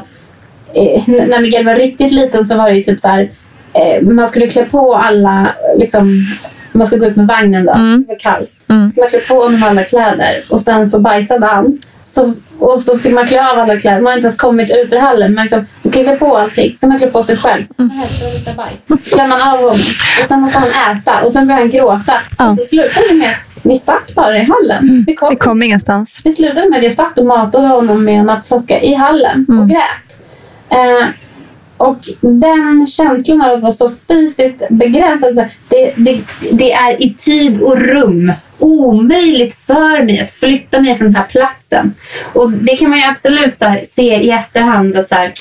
Eh, 0.75 1.03
när 1.07 1.41
Miguel 1.41 1.67
var 1.67 1.75
riktigt 1.75 2.12
liten 2.12 2.47
så 2.47 2.57
var 2.57 2.71
det 2.71 2.76
ju 2.76 2.83
typ 2.83 3.00
så 3.00 3.09
här... 3.09 3.31
Man 4.03 4.29
skulle 4.29 4.47
klä 4.47 4.64
på 4.64 4.95
alla... 4.95 5.55
Liksom, 5.76 6.26
man 6.73 6.87
skulle 6.87 7.00
gå 7.00 7.07
ut 7.07 7.17
med 7.17 7.26
vagnen 7.26 7.67
då. 7.67 7.73
Det 7.73 8.05
var 8.09 8.19
kallt. 8.19 8.53
Mm. 8.69 8.91
Så 8.91 9.00
man 9.00 9.11
klä 9.11 9.21
på 9.21 9.35
honom 9.35 9.62
alla 9.62 9.85
kläder 9.85 10.35
och 10.50 10.61
sen 10.61 10.91
så 10.91 10.99
bajsade 10.99 11.47
han. 11.47 11.79
Så, 12.14 12.35
och 12.59 12.80
så 12.80 12.99
fick 12.99 13.14
man 13.14 13.26
klä 13.26 13.50
av 13.50 13.59
alla 13.59 13.80
kläder. 13.80 14.00
Man 14.00 14.06
har 14.11 14.16
inte 14.18 14.26
ens 14.26 14.37
kommit 14.37 14.71
ut 14.71 14.92
ur 14.92 14.99
hallen. 14.99 15.35
Men 15.35 15.42
liksom, 15.42 15.66
man 15.83 15.92
kan 15.92 16.04
klä 16.04 16.16
på 16.16 16.37
allting. 16.37 16.76
Sen 16.80 16.88
man 16.88 16.99
klä 16.99 17.11
på 17.11 17.23
sig 17.23 17.37
själv. 17.37 17.62
Mm. 17.78 17.90
Klär 19.04 19.28
man 19.28 19.42
av 19.42 19.59
honom. 19.59 19.78
Och 20.23 20.28
sen 20.28 20.40
måste 20.40 20.59
han 20.59 20.97
äta. 20.97 21.21
Och 21.25 21.33
sen 21.33 21.47
börjar 21.47 21.61
han 21.61 21.71
gråta. 21.71 22.12
Ja. 22.38 22.50
Och 22.50 22.56
så 22.56 22.64
slutade 22.64 23.09
det 23.09 23.14
med 23.14 23.35
vi 23.62 23.76
satt 23.76 24.14
bara 24.14 24.38
i 24.38 24.44
hallen. 24.44 25.04
Vi, 25.06 25.14
kom, 25.14 25.30
Vi 25.30 25.37
kom 25.37 25.62
ingenstans. 25.62 26.21
vi 26.25 26.33
slutade 26.33 26.68
med 26.68 26.76
att 26.78 26.83
jag 26.85 26.92
satt 26.92 27.18
och 27.18 27.26
matade 27.26 27.66
honom 27.68 28.04
med 28.04 28.21
en 28.21 28.26
nappflaska 28.26 28.80
i 28.80 28.94
hallen 28.94 29.47
och 29.61 29.68
grät. 29.68 30.18
Eh, 30.68 31.06
och 31.76 31.99
den 32.21 32.87
känslan 32.87 33.43
av 33.43 33.52
att 33.52 33.61
vara 33.61 33.73
så 33.73 33.93
fysiskt 34.09 34.62
begränsad. 34.71 35.49
Det, 35.69 35.95
det, 35.97 36.21
det 36.52 36.73
är 36.73 37.02
i 37.02 37.14
tid 37.14 37.61
och 37.61 37.78
rum 37.78 38.33
omöjligt 38.59 39.54
för 39.54 40.02
mig 40.02 40.21
att 40.21 40.31
flytta 40.31 40.81
mig 40.81 40.95
från 40.95 41.07
den 41.07 41.16
här 41.16 41.25
platsen. 41.25 41.95
Och 42.33 42.52
det 42.52 42.76
kan 42.76 42.90
man 42.90 42.99
ju 42.99 43.04
absolut 43.04 43.57
så 43.57 43.64
här, 43.64 43.83
se 43.85 44.16
i 44.16 44.31
efterhand. 44.31 44.97
Att 44.97 45.09
så 45.09 45.14
här, 45.14 45.33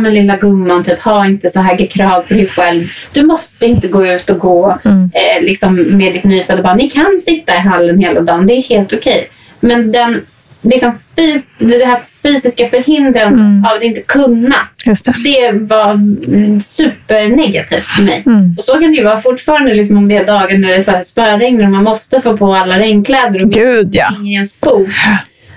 men 0.00 0.14
lilla 0.14 0.36
gumman, 0.36 0.84
typ, 0.84 1.02
ha 1.02 1.26
inte 1.26 1.48
så 1.48 1.60
höga 1.60 1.86
krav 1.86 2.22
på 2.22 2.34
dig 2.34 2.46
själv. 2.46 2.88
Du 3.12 3.26
måste 3.26 3.66
inte 3.66 3.88
gå 3.88 4.06
ut 4.06 4.30
och 4.30 4.38
gå 4.38 4.78
eh, 4.84 5.42
liksom 5.42 5.74
med 5.74 6.12
ditt 6.12 6.24
nyfödda 6.24 6.62
barn. 6.62 6.76
Ni 6.76 6.90
kan 6.90 7.18
sitta 7.18 7.54
i 7.54 7.58
hallen 7.58 7.98
hela 7.98 8.20
dagen, 8.20 8.46
det 8.46 8.52
är 8.52 8.62
helt 8.62 8.92
okej. 8.92 9.28
Men 9.60 9.92
den 9.92 10.20
liksom, 10.62 10.98
fys 11.16 11.46
det 11.58 11.84
här 11.84 11.98
fysiska 12.22 12.68
förhindrandet 12.68 13.70
av 13.70 13.76
att 13.76 13.82
inte 13.82 14.00
kunna 14.00 14.54
det. 14.84 14.94
det 15.24 15.52
var 15.52 15.90
mm, 15.92 16.60
supernegativt 16.60 17.84
för 17.84 18.02
mig. 18.02 18.22
Mm. 18.26 18.54
Och 18.58 18.64
så 18.64 18.72
kan 18.72 18.90
det 18.90 18.96
ju 18.96 19.04
vara 19.04 19.18
fortfarande 19.18 19.74
liksom 19.74 19.96
om 19.96 20.08
det 20.08 20.16
är 20.16 20.26
dagar 20.26 20.58
när 20.58 20.68
det 20.68 20.74
är 20.74 20.80
så 20.80 20.90
här 20.90 21.02
spöregn 21.02 21.64
och 21.64 21.70
man 21.70 21.84
måste 21.84 22.20
få 22.20 22.36
på 22.36 22.54
alla 22.54 22.78
regnkläder 22.78 23.44
och 23.44 23.50
Gud 23.50 23.88
ja. 23.92 24.14
i 24.24 24.32
ens 24.32 24.56
fot. 24.56 24.88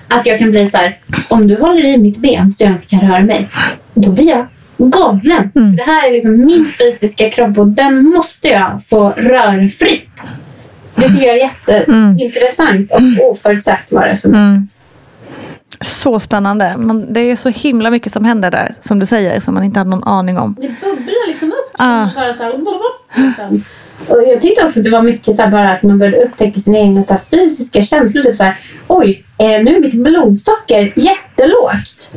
Att 0.08 0.26
jag 0.26 0.38
kan 0.38 0.50
bli 0.50 0.66
så 0.66 0.76
här, 0.76 0.98
om 1.28 1.48
du 1.48 1.56
håller 1.60 1.84
i 1.84 1.98
mitt 1.98 2.16
ben 2.16 2.52
så 2.52 2.64
jag 2.64 2.72
inte 2.72 2.86
kan 2.86 3.00
röra 3.00 3.20
mig, 3.20 3.48
då 3.94 4.12
blir 4.12 4.28
jag 4.28 4.46
galen. 4.78 5.50
Mm. 5.56 5.76
Det 5.76 5.82
här 5.82 6.08
är 6.08 6.12
liksom 6.12 6.46
min 6.46 6.66
fysiska 6.66 7.30
kropp 7.30 7.58
och 7.58 7.66
den 7.66 8.02
måste 8.04 8.48
jag 8.48 8.82
få 8.88 9.10
röra 9.10 9.68
fritt. 9.68 10.10
Det 10.94 11.08
tycker 11.10 11.26
jag 11.26 11.36
är 11.36 11.40
jätteintressant 11.40 12.90
och 12.90 13.30
oförutsett 13.30 13.92
var 13.92 14.06
det 14.06 14.16
för 14.16 14.28
mig. 14.28 14.66
Mm. 15.74 15.86
Så 15.86 16.20
spännande. 16.20 16.76
Man, 16.76 17.12
det 17.12 17.20
är 17.20 17.36
så 17.36 17.48
himla 17.48 17.90
mycket 17.90 18.12
som 18.12 18.24
händer 18.24 18.50
där, 18.50 18.74
som 18.80 18.98
du 18.98 19.06
säger, 19.06 19.40
som 19.40 19.54
man 19.54 19.64
inte 19.64 19.80
hade 19.80 19.90
någon 19.90 20.04
aning 20.04 20.38
om. 20.38 20.56
Det 20.60 20.68
bubblar 20.68 21.28
liksom 21.28 21.48
upp. 21.48 21.74
Ah. 21.78 22.08
Bara 22.14 22.34
så 22.34 22.42
här, 22.42 22.54
och 24.08 24.22
jag 24.28 24.40
tyckte 24.40 24.66
också 24.66 24.80
att 24.80 24.84
det 24.84 24.90
var 24.90 25.02
mycket 25.02 25.36
så 25.36 25.42
här 25.42 25.50
bara 25.50 25.70
att 25.72 25.82
man 25.82 25.98
började 25.98 26.24
upptäcka 26.24 26.60
sina 26.60 26.78
egna 26.78 27.02
så 27.02 27.14
här 27.14 27.20
fysiska 27.30 27.82
känslor. 27.82 28.22
Typ 28.22 28.36
så 28.36 28.44
här, 28.44 28.60
oj, 28.86 29.24
eh, 29.38 29.46
nu 29.46 29.76
är 29.76 29.80
mitt 29.80 29.94
blodsocker 29.94 30.92
jättelågt. 30.96 32.10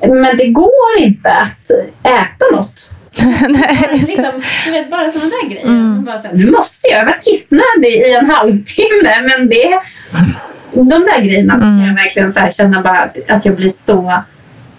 Men 0.00 0.36
det 0.36 0.46
går 0.46 0.98
inte 0.98 1.30
att 1.30 1.70
äta 2.02 2.56
något. 2.56 2.90
Nej, 3.48 3.88
liksom, 3.92 4.42
du 4.64 4.70
vet, 4.70 4.90
bara 4.90 5.10
sådana 5.10 5.30
där 5.30 5.48
grejer. 5.50 5.66
Man 5.66 6.04
Bara 6.04 6.18
så 6.18 6.26
här, 6.26 6.34
nu 6.34 6.50
måste 6.50 6.88
jag, 6.88 7.00
jag 7.00 7.06
var 7.06 7.18
kissnödig 7.22 7.88
i 7.88 8.14
en 8.14 8.30
halvtimme. 8.30 9.20
Men 9.22 9.48
det, 9.48 9.80
de 10.84 11.00
där 11.00 11.20
grejerna 11.20 11.60
kan 11.60 11.80
jag 11.80 11.94
verkligen 11.94 12.32
så 12.32 12.48
känna 12.50 12.82
bara 12.82 13.10
att, 13.28 13.44
jag 13.44 13.56
blir 13.56 13.68
så 13.68 14.22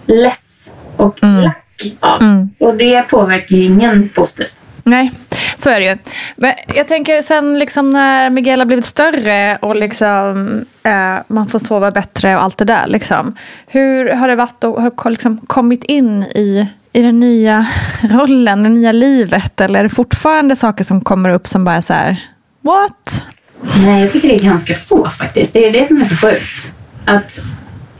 less 0.06 0.72
och 0.96 1.18
lack 1.22 1.96
av. 2.00 2.22
Mm. 2.22 2.50
Och 2.58 2.76
det 2.76 3.02
påverkar 3.02 3.56
ju 3.56 3.64
ingen 3.64 4.08
positivt. 4.08 4.54
Nej, 4.82 5.12
så 5.56 5.70
är 5.70 5.80
det 5.80 5.86
ju. 5.86 5.98
Men 6.36 6.52
jag 6.74 6.88
tänker 6.88 7.22
sen 7.22 7.58
liksom 7.58 7.90
när 7.90 8.30
Miguel 8.30 8.60
har 8.60 8.66
blivit 8.66 8.86
större 8.86 9.56
och 9.56 9.76
liksom, 9.76 10.64
eh, 10.82 11.16
man 11.28 11.46
får 11.46 11.58
sova 11.58 11.90
bättre 11.90 12.36
och 12.36 12.42
allt 12.42 12.58
det 12.58 12.64
där. 12.64 12.86
Liksom. 12.86 13.36
Hur 13.66 14.10
har 14.10 14.28
det 14.28 14.36
varit 14.36 14.64
att 14.64 15.02
ha 15.02 15.10
liksom 15.10 15.38
kommit 15.38 15.84
in 15.84 16.22
i, 16.22 16.66
i 16.92 17.02
den 17.02 17.20
nya 17.20 17.66
rollen, 18.02 18.62
det 18.62 18.68
nya 18.68 18.92
livet? 18.92 19.60
Eller 19.60 19.78
är 19.78 19.82
det 19.82 19.88
fortfarande 19.88 20.56
saker 20.56 20.84
som 20.84 21.00
kommer 21.00 21.30
upp 21.30 21.48
som 21.48 21.64
bara 21.64 21.76
är 21.76 21.80
så 21.80 21.92
här, 21.92 22.28
what? 22.60 23.24
Nej, 23.84 24.00
jag 24.00 24.10
tycker 24.10 24.28
det 24.28 24.34
är 24.34 24.44
ganska 24.44 24.74
få 24.74 25.08
faktiskt. 25.08 25.52
Det 25.52 25.66
är 25.68 25.72
det 25.72 25.84
som 25.84 26.00
är 26.00 26.04
så 26.04 26.16
sjukt. 26.16 26.72
Att 27.04 27.38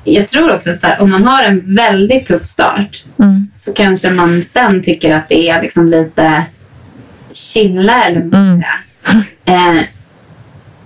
jag 0.05 0.27
tror 0.27 0.55
också 0.55 0.71
att 0.71 0.83
här, 0.83 1.01
om 1.01 1.11
man 1.11 1.25
har 1.25 1.43
en 1.43 1.75
väldigt 1.77 2.27
tuff 2.29 2.47
start 2.49 3.05
Mm. 3.19 3.49
så 3.57 3.73
kanske 3.73 4.11
man 4.11 4.43
sen 4.43 4.83
tycker 4.83 5.15
att 5.17 5.29
det 5.29 5.49
är 5.49 5.63
liksom 5.63 5.89
lite 5.89 6.45
chilla 7.33 8.05
eller 8.05 8.21
vad 8.21 8.33
säga. 8.33 9.25
eh, 9.45 9.83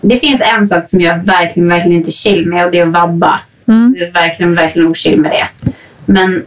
Det 0.00 0.20
finns 0.20 0.42
en 0.56 0.66
sak 0.66 0.88
som 0.88 1.00
jag 1.00 1.18
verkligen, 1.18 1.68
verkligen 1.68 1.96
inte 1.98 2.10
chill 2.10 2.46
med 2.46 2.64
och 2.66 2.70
det 2.72 2.78
är 2.78 2.86
att 2.86 2.92
vabba. 2.92 3.40
Mm. 3.68 3.94
Jag 3.98 4.08
är 4.08 4.12
verkligen, 4.12 4.54
verkligen 4.54 4.88
ochill 4.88 5.20
med 5.20 5.30
det. 5.30 5.72
Men 6.04 6.46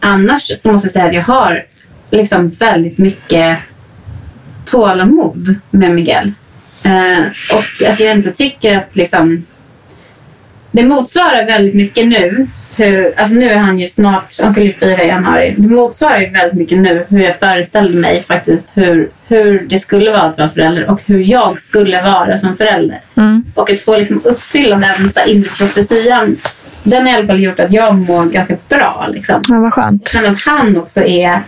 annars 0.00 0.50
så 0.58 0.72
måste 0.72 0.86
jag 0.86 0.92
säga 0.92 1.04
att 1.06 1.14
jag 1.14 1.22
har 1.22 1.64
liksom 2.10 2.48
väldigt 2.48 2.98
mycket 2.98 3.58
tålamod 4.64 5.54
med 5.70 5.90
Miguel. 5.90 6.32
Eh, 6.82 7.26
och 7.52 7.88
att 7.88 8.00
jag 8.00 8.12
inte 8.12 8.32
tycker 8.32 8.76
att 8.76 8.96
liksom... 8.96 9.46
Det 10.70 10.82
motsvarar 10.82 11.46
väldigt 11.46 11.74
mycket 11.74 12.06
nu. 12.06 12.46
Hur, 12.78 13.12
alltså 13.16 13.34
nu 13.34 13.50
är 13.50 13.58
han 13.58 13.78
ju 13.78 13.86
snart, 13.86 14.40
han 14.40 14.54
fyller 14.54 14.72
fyra 14.72 15.04
i 15.04 15.08
januari. 15.08 15.54
Det 15.58 15.68
motsvarar 15.68 16.18
ju 16.18 16.30
väldigt 16.30 16.58
mycket 16.58 16.78
nu 16.78 17.06
hur 17.08 17.20
jag 17.20 17.38
föreställde 17.38 17.98
mig 17.98 18.22
faktiskt 18.22 18.70
hur, 18.74 19.10
hur 19.28 19.66
det 19.68 19.78
skulle 19.78 20.10
vara 20.10 20.22
att 20.22 20.38
vara 20.38 20.48
förälder 20.48 20.90
och 20.90 21.00
hur 21.06 21.18
jag 21.18 21.60
skulle 21.60 22.02
vara 22.02 22.38
som 22.38 22.56
förälder. 22.56 23.00
Mm. 23.16 23.44
Och 23.54 23.70
att 23.70 23.80
få 23.80 23.96
liksom 23.96 24.20
uppfylla 24.24 24.76
den 24.76 25.12
så 25.12 25.20
här 25.20 25.28
inre 25.28 25.48
profetian, 25.48 26.36
den 26.84 27.06
har 27.06 27.12
i 27.12 27.16
alla 27.16 27.26
fall 27.26 27.42
gjort 27.42 27.60
att 27.60 27.72
jag 27.72 27.94
mår 27.94 28.24
ganska 28.24 28.56
bra. 28.68 29.08
Liksom. 29.12 29.42
Ja, 29.48 29.58
vad 29.60 29.72
skönt. 29.72 30.08
Sen 30.08 30.26
att 30.26 30.40
han 30.40 30.76
också 30.76 31.02
är... 31.02 31.40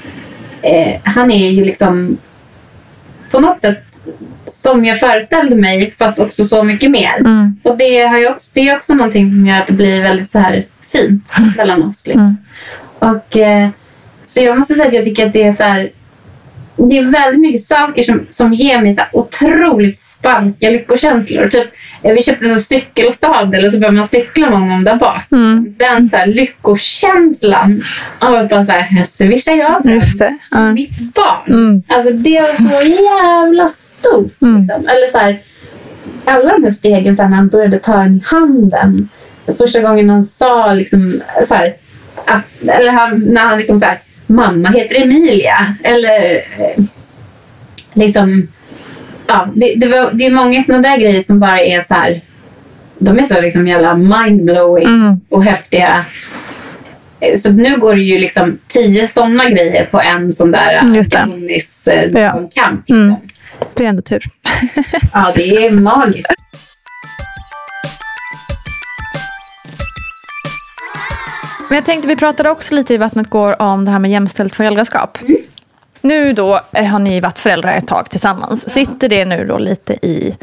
Eh, 0.63 1.01
han 1.05 1.31
är 1.31 1.51
ju 1.51 1.65
liksom 1.65 2.19
på 3.31 3.41
något 3.41 3.61
sätt 3.61 3.85
som 4.47 4.85
jag 4.85 4.99
föreställde 4.99 5.57
mig 5.57 5.91
fast 5.91 6.19
också 6.19 6.45
så 6.45 6.63
mycket 6.63 6.91
mer. 6.91 7.17
Mm. 7.19 7.57
Och 7.63 7.79
det, 7.79 8.01
har 8.01 8.19
ju 8.19 8.29
också, 8.29 8.51
det 8.55 8.69
är 8.69 8.77
också 8.77 8.95
någonting 8.95 9.33
som 9.33 9.47
gör 9.47 9.59
att 9.59 9.67
det 9.67 9.73
blir 9.73 10.03
väldigt 10.03 10.31
så 10.31 10.39
här 10.39 10.67
fint 10.93 11.33
mellan 11.57 11.83
oss. 11.83 12.07
Liksom. 12.07 12.37
Och, 12.99 13.37
eh, 13.37 13.69
så 14.25 14.43
jag 14.43 14.59
måste 14.59 14.75
säga 14.75 14.89
att 14.89 14.95
jag 14.95 15.05
tycker 15.05 15.27
att 15.27 15.33
det 15.33 15.43
är 15.43 15.53
så 15.53 15.63
här... 15.63 15.91
Det 16.79 16.99
är 16.99 17.11
väldigt 17.11 17.41
mycket 17.41 17.63
saker 17.63 18.03
som, 18.03 18.27
som 18.31 18.55
ger 18.55 18.83
mig 18.83 18.95
så 18.95 19.01
här 19.01 19.11
otroligt 19.13 19.97
starka 19.97 20.71
lyckokänslor. 20.71 21.49
Typ, 21.49 21.69
eh, 22.03 22.13
vi 22.15 22.23
köpte 22.23 22.47
en 22.47 22.61
cykelsadel 22.61 23.65
och 23.65 23.73
så 23.73 23.79
började 23.79 23.97
man 23.97 24.07
cykla 24.07 24.51
med 24.51 24.59
honom 24.59 24.85
där 24.85 24.97
bak. 24.97 25.33
Mm. 25.33 25.75
Den 25.79 26.09
så 26.09 26.17
här 26.17 26.27
lyckokänslan 26.27 27.83
av 28.19 28.35
att 28.35 28.51
bara 28.51 28.65
så 28.65 28.73
här, 28.73 29.05
swishar 29.05 29.53
jag 29.53 29.83
fram 29.83 29.95
Just 29.95 30.19
det. 30.19 30.39
Ja. 30.51 30.73
mitt 30.73 31.15
barn. 31.15 31.53
Mm. 31.53 31.83
Alltså 31.89 32.13
det 32.13 32.41
var 32.41 32.55
så 32.55 32.89
jävla 33.03 33.69
stort. 33.69 34.43
Mm. 34.43 34.61
Liksom. 34.61 34.89
Eller 34.89 35.09
så 35.09 35.19
här, 35.19 35.39
alla 36.25 36.53
de 36.53 36.65
här 36.65 36.71
stegen 36.71 37.17
sen 37.17 37.31
när 37.31 37.37
han 37.37 37.49
började 37.49 37.79
ta 37.79 38.03
en 38.03 38.17
i 38.17 38.23
handen. 38.25 39.09
Första 39.59 39.81
gången 39.81 40.11
han 40.11 40.23
sa 40.23 40.73
liksom 40.73 41.21
så 41.45 41.55
här, 41.55 41.75
att, 42.27 42.69
eller 42.69 42.93
han, 42.93 43.21
när 43.21 43.41
han 43.41 43.59
liksom 43.59 43.79
så 43.79 43.87
här, 43.87 43.99
mamma 44.29 44.69
heter 44.69 45.03
Emilia. 45.03 45.75
Eller 45.85 46.35
eh, 46.37 46.85
liksom, 47.95 48.49
ja, 49.27 49.49
det, 49.55 49.75
det, 49.77 49.87
var, 49.89 50.11
det 50.13 50.27
är 50.27 50.31
många 50.31 50.63
sådana 50.63 50.89
där 50.89 50.97
grejer 50.99 51.23
som 51.23 51.41
bara 51.41 51.61
är 51.61 51.81
så 51.81 51.95
här, 51.95 52.21
de 52.99 53.19
är 53.19 53.23
så 53.23 53.41
liksom 53.41 53.67
jävla 53.67 53.95
mindblowing 53.95 54.87
Mm. 54.89 55.21
och 55.29 55.45
häftiga. 55.45 56.05
Eh, 57.21 57.37
Så 57.37 57.53
nu 57.53 57.77
går 57.77 57.95
det 57.95 58.03
ju 58.03 58.19
liksom 58.19 58.59
tio 58.69 59.09
sådana 59.09 59.51
grejer 59.51 59.85
på 59.85 60.01
en 60.01 60.33
sån 60.33 60.51
där. 60.53 60.81
Adonis, 61.23 61.89
eh, 61.89 62.13
kamp. 62.55 62.89
Liksom. 62.89 62.97
Mm. 62.97 63.15
Det 63.75 63.85
är 63.85 63.89
ändå 63.89 64.03
tur. 64.03 64.25
Ja, 65.13 65.33
det 65.37 65.67
är 65.67 65.71
magiskt. 65.71 66.33
Men 71.69 71.77
jag 71.77 71.85
tänkte, 71.85 72.09
vi 72.09 72.17
pratade 72.17 72.51
också 72.51 72.75
lite 72.75 72.95
i 72.95 72.97
Vattnet 72.97 73.31
går 73.31 73.63
om 73.63 73.85
det 73.85 73.91
här 73.91 73.99
med 73.99 74.11
jämställt 74.11 74.57
föräldraskap. 74.57 75.19
Nu 76.01 76.33
då 76.33 76.61
eh, 76.73 76.85
har 76.85 76.99
ni 76.99 77.21
varit 77.21 77.39
föräldrar 77.39 77.73
ett 77.73 77.87
tag 77.87 78.11
tillsammans. 78.11 78.71
Sitter 78.71 79.09
det 79.09 79.25
nu 79.25 79.47
då 79.47 79.59
lite 79.59 80.07
i, 80.07 80.37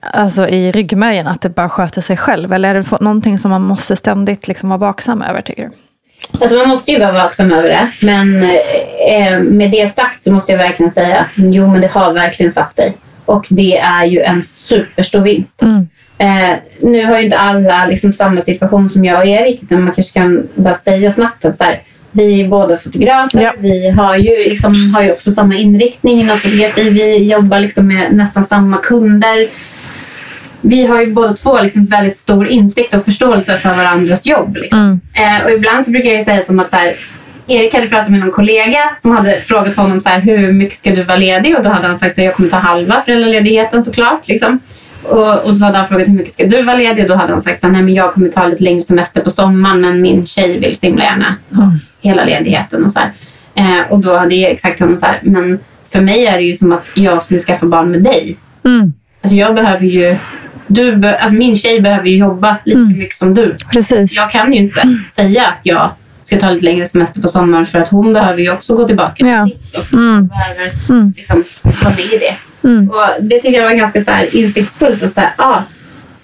alltså 0.00 0.48
i 0.48 0.72
ryggmärgen 0.72 1.26
att 1.26 1.40
det 1.40 1.48
bara 1.48 1.68
sköter 1.68 2.00
sig 2.00 2.16
själv? 2.16 2.52
Eller 2.52 2.74
är 2.74 2.82
det 2.82 3.00
någonting 3.00 3.38
som 3.38 3.50
man 3.50 3.62
måste 3.62 3.96
ständigt 3.96 4.48
liksom 4.48 4.68
vara 4.68 4.78
vaksam 4.78 5.22
över 5.22 5.40
tycker 5.40 5.62
du? 5.62 5.70
Alltså 6.40 6.56
man 6.56 6.68
måste 6.68 6.92
ju 6.92 6.98
vara 6.98 7.12
vaksam 7.12 7.52
över 7.52 7.68
det. 7.68 7.90
Men 8.02 8.42
eh, 8.42 9.40
med 9.40 9.70
det 9.70 9.94
sagt 9.94 10.22
så 10.22 10.32
måste 10.32 10.52
jag 10.52 10.58
verkligen 10.58 10.92
säga 10.92 11.18
att 11.18 11.30
jo, 11.36 11.66
men 11.66 11.80
det 11.80 11.92
har 11.92 12.12
verkligen 12.12 12.52
satt 12.52 12.74
sig. 12.74 12.96
Och 13.24 13.46
det 13.50 13.78
är 13.78 14.04
ju 14.04 14.20
en 14.20 14.42
superstor 14.42 15.20
vinst. 15.20 15.62
Mm. 15.62 15.88
Eh, 16.18 16.56
nu 16.80 17.04
har 17.04 17.18
ju 17.18 17.24
inte 17.24 17.38
alla 17.38 17.86
liksom 17.86 18.12
samma 18.12 18.40
situation 18.40 18.88
som 18.88 19.04
jag 19.04 19.20
och 19.20 19.26
Erik. 19.26 19.62
Utan 19.62 19.84
man 19.84 19.94
kanske 19.94 20.12
kan 20.12 20.48
bara 20.54 20.74
säga 20.74 21.12
snabbt 21.12 21.44
att 21.44 21.56
så 21.56 21.64
här, 21.64 21.82
vi 22.12 22.40
är 22.40 22.48
båda 22.48 22.76
fotografer. 22.76 23.40
Ja. 23.40 23.52
Vi 23.58 23.90
har 23.90 24.16
ju, 24.16 24.30
liksom, 24.30 24.94
har 24.94 25.02
ju 25.02 25.12
också 25.12 25.30
samma 25.30 25.54
inriktning 25.54 26.20
inom 26.20 26.38
fotografi. 26.38 26.90
Vi 26.90 27.32
jobbar 27.32 27.60
liksom 27.60 27.86
med 27.86 28.12
nästan 28.12 28.44
samma 28.44 28.76
kunder. 28.76 29.48
Vi 30.60 30.86
har 30.86 31.00
ju 31.00 31.12
båda 31.12 31.32
två 31.34 31.60
liksom 31.62 31.86
väldigt 31.86 32.16
stor 32.16 32.48
insikt 32.48 32.94
och 32.94 33.04
förståelse 33.04 33.58
för 33.58 33.68
varandras 33.68 34.26
jobb. 34.26 34.56
Liksom. 34.56 34.78
Mm. 34.78 35.00
Eh, 35.14 35.44
och 35.44 35.50
ibland 35.50 35.84
så 35.84 35.90
brukar 35.90 36.10
jag 36.10 36.24
säga 36.24 36.42
som 36.42 36.60
att 36.60 36.70
så 36.70 36.76
här, 36.76 36.94
Erik 37.46 37.74
hade 37.74 37.88
pratat 37.88 38.08
med 38.08 38.20
någon 38.20 38.30
kollega 38.30 38.78
som 39.02 39.16
hade 39.16 39.40
frågat 39.40 39.76
honom 39.76 40.00
så 40.00 40.08
här, 40.08 40.20
hur 40.20 40.52
mycket 40.52 40.78
ska 40.78 40.90
du 40.90 41.02
vara 41.02 41.16
ledig? 41.16 41.56
Och 41.56 41.64
då 41.64 41.70
hade 41.70 41.86
han 41.86 41.98
sagt 41.98 42.18
att 42.18 42.24
jag 42.24 42.34
kommer 42.34 42.48
ta 42.48 42.56
halva 42.56 43.02
föräldraledigheten 43.04 43.84
såklart. 43.84 44.28
Liksom. 44.28 44.60
Och, 45.02 45.38
och 45.44 45.58
så 45.58 45.64
hade 45.64 45.78
han 45.78 45.88
frågat 45.88 46.08
hur 46.08 46.12
mycket 46.12 46.32
ska 46.32 46.46
du 46.46 46.62
vara 46.62 46.76
ledig? 46.76 47.04
Och 47.04 47.08
då 47.08 47.14
hade 47.16 47.32
han 47.32 47.42
sagt 47.42 47.64
att 47.64 47.90
jag 47.92 48.12
kommer 48.12 48.28
ta 48.28 48.46
lite 48.46 48.62
längre 48.62 48.82
semester 48.82 49.20
på 49.20 49.30
sommaren 49.30 49.80
men 49.80 50.00
min 50.02 50.26
tjej 50.26 50.58
vill 50.58 50.76
så 50.78 50.86
himla 50.86 51.04
gärna 51.04 51.34
ha 51.50 51.72
hela 52.00 52.24
ledigheten. 52.24 52.84
Och, 52.84 52.92
så. 52.92 53.00
Eh, 53.54 53.80
och 53.90 53.98
då 54.00 54.16
hade 54.16 54.58
sagt 54.58 54.76
till 54.76 54.86
honom 54.86 54.98
så 55.00 55.06
här, 55.06 55.18
men 55.22 55.58
för 55.92 56.00
mig 56.00 56.26
är 56.26 56.36
det 56.36 56.42
ju 56.44 56.54
som 56.54 56.72
att 56.72 56.86
jag 56.94 57.22
skulle 57.22 57.40
skaffa 57.40 57.66
barn 57.66 57.90
med 57.90 58.02
dig. 58.02 58.36
Mm. 58.64 58.92
Alltså 59.22 59.36
jag 59.36 59.54
behöver 59.54 59.86
ju, 59.86 60.16
du 60.66 60.96
be, 60.96 61.18
alltså 61.18 61.36
min 61.36 61.56
tjej 61.56 61.80
behöver 61.80 62.06
ju 62.08 62.16
jobba 62.16 62.56
lika 62.64 62.78
mycket 62.78 63.16
som 63.16 63.34
du. 63.34 63.56
Precis. 63.72 64.16
Jag 64.16 64.30
kan 64.30 64.52
ju 64.52 64.58
inte 64.58 64.98
säga 65.10 65.46
att 65.46 65.58
jag 65.62 65.90
ska 66.22 66.38
ta 66.38 66.50
lite 66.50 66.64
längre 66.64 66.86
semester 66.86 67.20
på 67.22 67.28
sommaren 67.28 67.66
för 67.66 67.78
att 67.78 67.88
hon 67.88 68.12
behöver 68.12 68.40
ju 68.42 68.52
också 68.52 68.76
gå 68.76 68.86
tillbaka 68.86 69.14
till 69.14 69.26
Ja. 69.26 69.46
sitt 69.46 69.78
och 69.78 69.92
Mm. 69.98 70.28
behöver 70.28 70.72
Mm. 70.90 71.12
liksom 71.16 71.44
vara 71.62 71.94
med 71.94 72.00
i 72.04 72.18
det. 72.18 72.34
Mm. 72.64 72.88
Och 72.90 72.96
det 73.24 73.40
tycker 73.40 73.58
jag 73.60 73.68
var 73.68 73.74
ganska 73.76 74.02
så 74.02 74.10
här 74.10 74.36
insiktsfullt. 74.36 75.02
Att 75.02 75.12
så 75.14 75.20
här, 75.20 75.32
ah, 75.36 75.58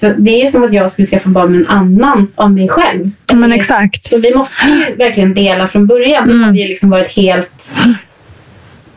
för 0.00 0.14
det 0.18 0.30
är 0.30 0.42
ju 0.42 0.48
som 0.48 0.64
att 0.64 0.72
jag 0.72 0.90
skulle 0.90 1.06
skaffa 1.06 1.28
barn 1.28 1.52
med 1.52 1.60
en 1.60 1.66
annan 1.66 2.32
av 2.34 2.52
mig 2.52 2.68
själv. 2.68 3.10
Ja, 3.28 3.36
men 3.36 3.52
exakt. 3.52 4.04
Så 4.04 4.18
vi 4.18 4.34
måste 4.34 4.66
ju 4.66 4.96
verkligen 4.96 5.34
dela 5.34 5.66
från 5.66 5.86
början. 5.86 6.28
Har 6.28 6.34
Mm. 6.36 6.52
vi 6.52 6.68
liksom 6.68 6.90
varit 6.90 7.16
helt 7.16 7.70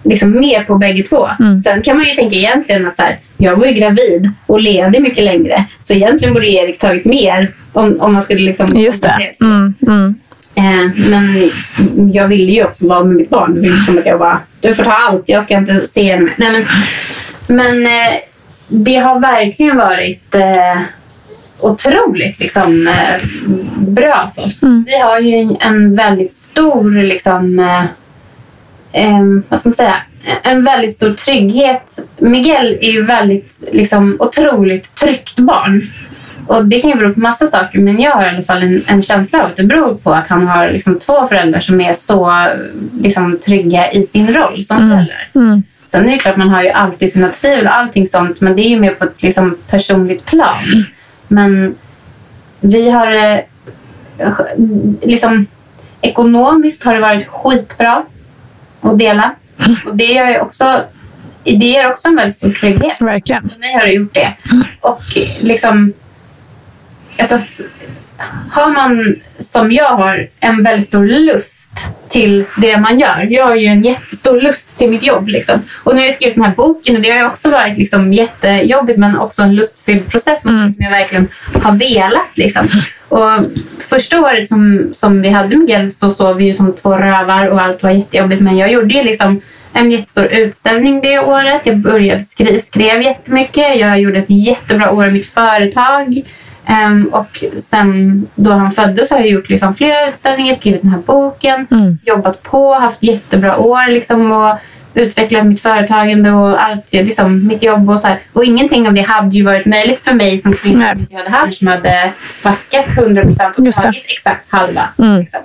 liksom 0.03 0.31
med 0.31 0.67
på 0.67 0.77
bägge 0.77 1.03
två. 1.03 1.29
Mm. 1.39 1.61
Sen 1.61 1.81
kan 1.81 1.97
man 1.97 2.05
ju 2.05 2.11
tänka 2.13 2.35
egentligen 2.35 2.87
att 2.87 2.95
så 2.95 3.01
här, 3.01 3.19
jag 3.37 3.55
var 3.55 3.65
ju 3.65 3.73
gravid 3.73 4.29
och 4.45 4.61
ledig 4.61 5.01
mycket 5.01 5.23
längre. 5.23 5.65
Så 5.83 5.93
egentligen 5.93 6.33
borde 6.33 6.47
Erik 6.47 6.79
tagit 6.79 7.05
mer 7.05 7.51
om, 7.73 7.97
om 8.01 8.13
man 8.13 8.21
skulle 8.21 8.39
liksom... 8.39 8.79
Just 8.79 9.03
det. 9.03 9.33
Mm. 9.41 9.73
Mm. 9.87 10.15
Eh, 10.55 11.09
men 11.09 11.51
jag 12.13 12.27
ville 12.27 12.51
ju 12.51 12.63
också 12.63 12.87
vara 12.87 13.03
med 13.03 13.15
mitt 13.15 13.29
barn. 13.29 13.61
Det 13.61 13.69
var 13.69 13.77
som 13.77 13.97
att 13.97 14.05
jag 14.05 14.19
bara, 14.19 14.39
du 14.59 14.73
får 14.73 14.83
ta 14.83 14.91
allt, 14.91 15.23
jag 15.25 15.43
ska 15.43 15.57
inte 15.57 15.87
se 15.87 16.03
henne. 16.03 16.29
Nej, 16.37 16.51
men 16.51 16.65
men 17.47 17.85
eh, 17.85 18.19
det 18.67 18.95
har 18.95 19.19
verkligen 19.19 19.77
varit 19.77 20.35
eh, 20.35 20.81
otroligt 21.59 22.39
liksom, 22.39 22.87
eh, 22.87 23.27
bra 23.77 24.31
för 24.35 24.41
oss. 24.41 24.63
Mm. 24.63 24.85
Vi 24.87 24.99
har 24.99 25.19
ju 25.19 25.55
en, 25.59 25.95
väldigt 25.95 26.33
stor, 26.33 27.03
liksom, 27.03 27.59
eh, 28.91 29.21
vad 29.49 29.59
ska 29.59 29.69
man 29.69 29.73
säga, 29.73 29.95
en 30.43 30.63
väldigt 30.63 30.93
stor 30.93 31.13
trygghet. 31.13 31.99
Miguel 32.17 32.77
är 32.81 32.91
ju 32.91 33.05
väldigt 33.05 33.69
liksom, 33.71 34.17
otroligt 34.19 34.95
tryggt 34.95 35.39
barn. 35.39 35.89
Och 36.47 36.65
Det 36.65 36.81
kan 36.81 36.91
ju 36.91 36.97
bero 36.97 37.13
på 37.13 37.19
massa 37.19 37.47
saker 37.47 37.79
men 37.79 37.99
jag 37.99 38.11
har 38.11 38.25
i 38.25 38.29
alla 38.29 38.41
fall 38.41 38.63
en, 38.63 38.83
en 38.87 39.01
känsla 39.01 39.39
av 39.39 39.45
att 39.45 39.55
det 39.55 39.63
beror 39.63 39.95
på 39.95 40.13
att 40.13 40.27
han 40.27 40.47
har 40.47 40.71
liksom, 40.71 40.99
två 40.99 41.27
föräldrar 41.27 41.59
som 41.59 41.81
är 41.81 41.93
så 41.93 42.47
liksom, 43.01 43.37
trygga 43.37 43.91
i 43.91 44.03
sin 44.03 44.33
roll 44.33 44.63
som 44.63 44.77
föräldrar. 44.77 45.27
Mm. 45.35 45.63
Sen 45.91 46.09
är 46.09 46.11
det 46.11 46.17
klart 46.17 46.37
man 46.37 46.49
har 46.49 46.63
ju 46.63 46.69
alltid 46.69 47.11
sina 47.11 47.29
tvivel 47.29 47.65
och 47.65 47.75
allting 47.75 48.07
sånt 48.07 48.41
men 48.41 48.55
det 48.55 48.61
är 48.61 48.69
ju 48.69 48.79
mer 48.79 48.95
på 48.95 49.03
ett 49.03 49.23
liksom, 49.23 49.57
personligt 49.67 50.25
plan. 50.25 50.85
Men 51.27 51.75
vi 52.59 52.89
har 52.89 53.11
eh, 53.11 53.39
liksom 55.01 55.45
ekonomiskt 56.01 56.83
har 56.83 56.93
det 56.93 56.99
varit 56.99 57.27
skitbra 57.27 58.03
att 58.81 58.99
dela. 58.99 59.35
Och 59.85 59.95
det 59.95 60.03
ju 60.03 60.39
också 60.39 60.83
det 61.43 61.51
ger 61.51 61.91
också 61.91 62.07
en 62.07 62.15
väldigt 62.15 62.35
stor 62.35 62.51
trygghet. 62.53 63.01
Verkligen. 63.01 63.49
För 63.49 63.59
mig 63.59 63.73
har 63.73 63.81
det 63.81 63.93
gjort 63.93 64.13
det. 64.13 64.33
Och 64.81 65.01
liksom... 65.39 65.93
Alltså, 67.19 67.41
har 68.51 68.71
man, 68.71 69.15
som 69.39 69.71
jag 69.71 69.89
har, 69.89 70.27
en 70.39 70.63
väldigt 70.63 70.87
stor 70.87 71.05
lust 71.05 71.60
till 72.09 72.45
det 72.57 72.77
man 72.77 72.99
gör. 72.99 73.27
Jag 73.29 73.45
har 73.45 73.55
ju 73.55 73.65
en 73.65 73.83
jättestor 73.83 74.41
lust 74.41 74.77
till 74.77 74.89
mitt 74.89 75.03
jobb. 75.03 75.27
Liksom. 75.27 75.61
Och 75.83 75.95
nu 75.95 75.99
har 76.01 76.05
jag 76.05 76.13
skrivit 76.13 76.35
den 76.35 76.43
här 76.43 76.55
boken 76.55 76.95
och 76.95 77.01
det 77.01 77.09
har 77.09 77.17
ju 77.17 77.25
också 77.25 77.49
varit 77.49 77.77
liksom, 77.77 78.13
jättejobbigt 78.13 78.99
men 78.99 79.17
också 79.17 79.43
en 79.43 79.55
lustfylld 79.55 80.11
process. 80.11 80.43
någonting 80.43 80.71
Som 80.71 80.83
jag 80.83 80.91
verkligen 80.91 81.27
har 81.63 81.71
velat. 81.71 82.37
Liksom. 82.37 82.67
Och 83.09 83.29
första 83.79 84.21
året 84.21 84.49
som, 84.49 84.89
som 84.91 85.21
vi 85.21 85.29
hade 85.29 85.57
Miguel 85.57 85.91
så 85.91 86.11
sov 86.11 86.37
vi 86.37 86.45
ju 86.45 86.53
som 86.53 86.73
två 86.73 86.97
rövar 86.97 87.47
och 87.47 87.61
allt 87.61 87.83
var 87.83 87.91
jättejobbigt. 87.91 88.41
Men 88.41 88.57
jag 88.57 88.71
gjorde 88.71 88.93
ju 88.93 89.03
liksom 89.03 89.41
en 89.73 89.91
jättestor 89.91 90.25
utställning 90.25 91.01
det 91.01 91.19
året. 91.19 91.65
Jag 91.65 91.77
började 91.77 92.23
skri 92.23 92.59
skrev 92.59 93.01
jättemycket. 93.01 93.79
Jag 93.79 93.99
gjorde 93.99 94.19
ett 94.19 94.25
jättebra 94.29 94.91
år 94.91 95.07
i 95.07 95.11
mitt 95.11 95.25
företag. 95.25 96.23
Ehm, 96.65 97.09
och 97.11 97.43
sen 97.59 98.27
då 98.35 98.51
han 98.51 98.71
föddes 98.71 99.11
har 99.11 99.19
jag 99.19 99.27
gjort 99.29 99.49
liksom 99.49 99.73
flera 99.75 100.09
utställningar, 100.09 100.53
skrivit 100.53 100.81
den 100.81 100.91
här 100.91 100.99
boken, 100.99 101.67
Mm. 101.71 101.97
jobbat 102.05 102.43
på, 102.43 102.73
haft 102.73 103.03
jättebra 103.03 103.57
år 103.57 103.91
liksom, 103.91 104.31
och 104.31 104.57
utvecklat 104.93 105.45
mitt 105.45 105.61
företagande 105.61 106.31
och 106.31 106.63
allt, 106.63 106.93
liksom, 106.93 107.47
mitt 107.47 107.63
jobb 107.63 107.89
och 107.89 107.99
så 107.99 108.07
här. 108.07 108.19
Och 108.33 108.45
ingenting 108.45 108.87
av 108.87 108.93
det 108.93 109.01
hade 109.01 109.37
ju 109.37 109.43
varit 109.45 109.65
möjligt 109.65 109.99
för 109.99 110.13
mig 110.13 110.39
som 110.39 110.53
kvinna 110.53 110.91
om 110.91 111.05
jag 111.09 111.17
hade 111.17 111.29
haft 111.29 111.57
som 111.57 111.67
hade 111.67 112.11
backat 112.43 112.97
100 112.97 113.23
procent 113.23 113.57
och 113.57 113.71
tagit 113.73 114.03
exakt 114.07 114.45
halva. 114.51 114.89
Mm. 114.97 115.19
Liksom. 115.19 115.39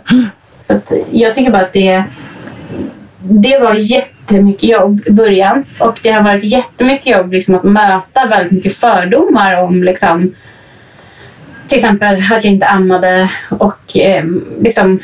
Så 0.60 0.80
jag 1.10 1.32
tycker 1.34 1.50
bara 1.50 1.62
att 1.62 1.72
det, 1.72 2.04
det 3.18 3.58
var 3.58 3.74
jättemycket 3.74 4.68
jobb 4.68 5.00
i 5.06 5.10
början 5.10 5.64
och 5.78 5.98
det 6.02 6.10
har 6.10 6.22
varit 6.22 6.44
jättemycket 6.44 7.06
jobb 7.16 7.32
liksom, 7.32 7.54
att 7.54 7.64
möta 7.64 8.26
väldigt 8.26 8.52
mycket 8.52 8.76
fördomar 8.76 9.62
om 9.62 9.82
liksom, 9.82 10.34
till 11.68 11.78
exempel 11.78 12.14
att 12.32 12.44
jag 12.44 12.52
inte 12.52 12.66
ammade 12.66 13.28
och 13.48 13.96
eh, 13.98 14.24
liksom 14.60 14.98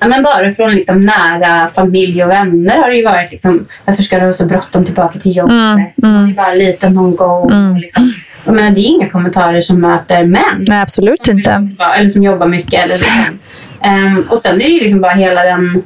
Ja, 0.00 0.08
men 0.08 0.22
bara 0.22 0.50
från 0.50 0.70
liksom 0.70 1.04
nära 1.04 1.68
familj 1.68 2.24
och 2.24 2.30
vänner 2.30 2.78
har 2.82 2.88
det 2.90 2.96
ju 2.96 3.04
varit 3.04 3.30
liksom, 3.32 3.66
varför 3.84 4.02
ska 4.02 4.18
du 4.18 4.24
ha 4.26 4.32
så 4.32 4.46
bråttom 4.46 4.84
tillbaka 4.84 5.18
till 5.18 5.36
jobbet? 5.36 5.52
Mm, 5.52 5.80
mm. 6.02 6.12
Man 6.14 6.30
är 6.30 6.34
bara 6.34 6.54
liten 6.54 6.94
någon 6.94 7.16
gång. 7.16 7.50
Mm. 7.52 7.76
Liksom, 7.76 8.12
jag 8.44 8.54
menar, 8.54 8.70
det 8.70 8.80
är 8.80 8.86
inga 8.88 9.10
kommentarer 9.10 9.60
som 9.60 9.80
möter 9.80 10.24
män 10.24 10.42
Nej, 10.58 10.80
absolut 10.80 11.26
som 11.26 11.38
inte. 11.38 11.50
jobba- 11.70 11.94
Eller 11.94 12.08
som 12.08 12.22
jobbar 12.22 12.46
mycket. 12.46 12.84
Eller 12.84 12.96
liksom. 12.98 13.38
Ehm, 13.84 14.24
och 14.30 14.38
sen 14.38 14.54
är 14.54 14.64
det 14.64 14.70
ju 14.70 14.80
liksom 14.80 15.00
bara 15.00 15.12
hela 15.12 15.42
den 15.42 15.82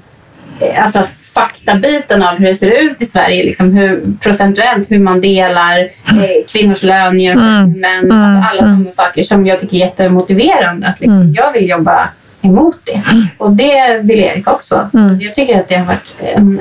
eh, 0.60 0.82
alltså, 0.82 1.08
faktabiten 1.40 2.22
av 2.22 2.36
hur 2.38 2.46
det 2.46 2.54
ser 2.54 2.70
ut 2.82 3.02
i 3.02 3.04
Sverige. 3.04 3.44
Liksom 3.44 3.72
hur, 3.72 4.02
procentuellt 4.20 4.90
hur 4.90 4.98
man 4.98 5.20
delar 5.20 5.78
eh, 5.80 6.44
kvinnors 6.48 6.82
lön 6.82 7.20
jämfört 7.20 7.76
med 7.76 7.98
Mm. 7.98 8.08
män. 8.08 8.12
Alltså 8.12 8.48
alla 8.50 8.62
Mm. 8.62 8.76
sådana 8.76 8.90
saker 8.90 9.22
som 9.22 9.46
jag 9.46 9.58
tycker 9.58 9.76
är 9.76 9.80
jättemotiverande. 9.80 10.86
Att 10.86 11.00
liksom, 11.00 11.20
Mm. 11.20 11.34
Jag 11.34 11.52
vill 11.52 11.68
jobba 11.68 12.08
emot 12.42 12.76
det. 12.84 13.02
Och 13.38 13.50
det 13.52 14.00
vill 14.02 14.18
Erik 14.20 14.48
också. 14.50 14.90
Jag 15.20 15.34
tycker 15.34 15.60
att 15.60 15.68
det 15.68 15.76
har 15.76 15.86
varit 15.86 16.12
en 16.34 16.60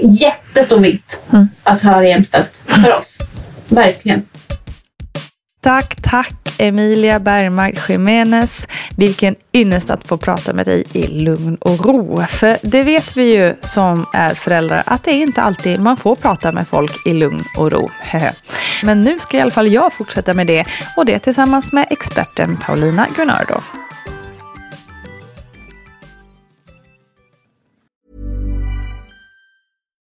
jättestor 0.00 0.80
vinst 0.80 1.18
att 1.62 1.82
ha 1.82 2.00
det 2.00 2.08
jämställt 2.08 2.62
för 2.66 2.92
oss. 2.94 3.18
Verkligen. 3.68 4.22
Tack, 5.64 6.02
tack 6.02 6.54
Emilia 6.58 7.18
Bergmark 7.18 7.88
Jiménez. 7.88 8.68
Vilken 8.96 9.34
ynnest 9.52 9.90
att 9.90 10.08
få 10.08 10.16
prata 10.16 10.52
med 10.52 10.66
dig 10.66 10.84
i 10.92 11.06
lugn 11.06 11.56
och 11.60 11.84
ro. 11.84 12.22
För 12.22 12.56
det 12.62 12.82
vet 12.82 13.16
vi 13.16 13.34
ju 13.34 13.54
som 13.60 14.06
är 14.12 14.34
föräldrar 14.34 14.82
att 14.86 15.04
det 15.04 15.10
är 15.10 15.22
inte 15.22 15.42
alltid 15.42 15.80
man 15.80 15.96
får 15.96 16.16
prata 16.16 16.52
med 16.52 16.68
folk 16.68 17.06
i 17.06 17.12
lugn 17.12 17.44
och 17.58 17.72
ro. 17.72 17.90
Men 18.82 19.04
nu 19.04 19.18
ska 19.18 19.36
i 19.36 19.40
alla 19.40 19.50
fall 19.50 19.72
jag 19.72 19.92
fortsätta 19.92 20.34
med 20.34 20.46
det 20.46 20.64
och 20.96 21.06
det 21.06 21.18
tillsammans 21.18 21.72
med 21.72 21.86
experten 21.90 22.56
Paulina 22.56 23.06
Gunnardo. 23.16 23.60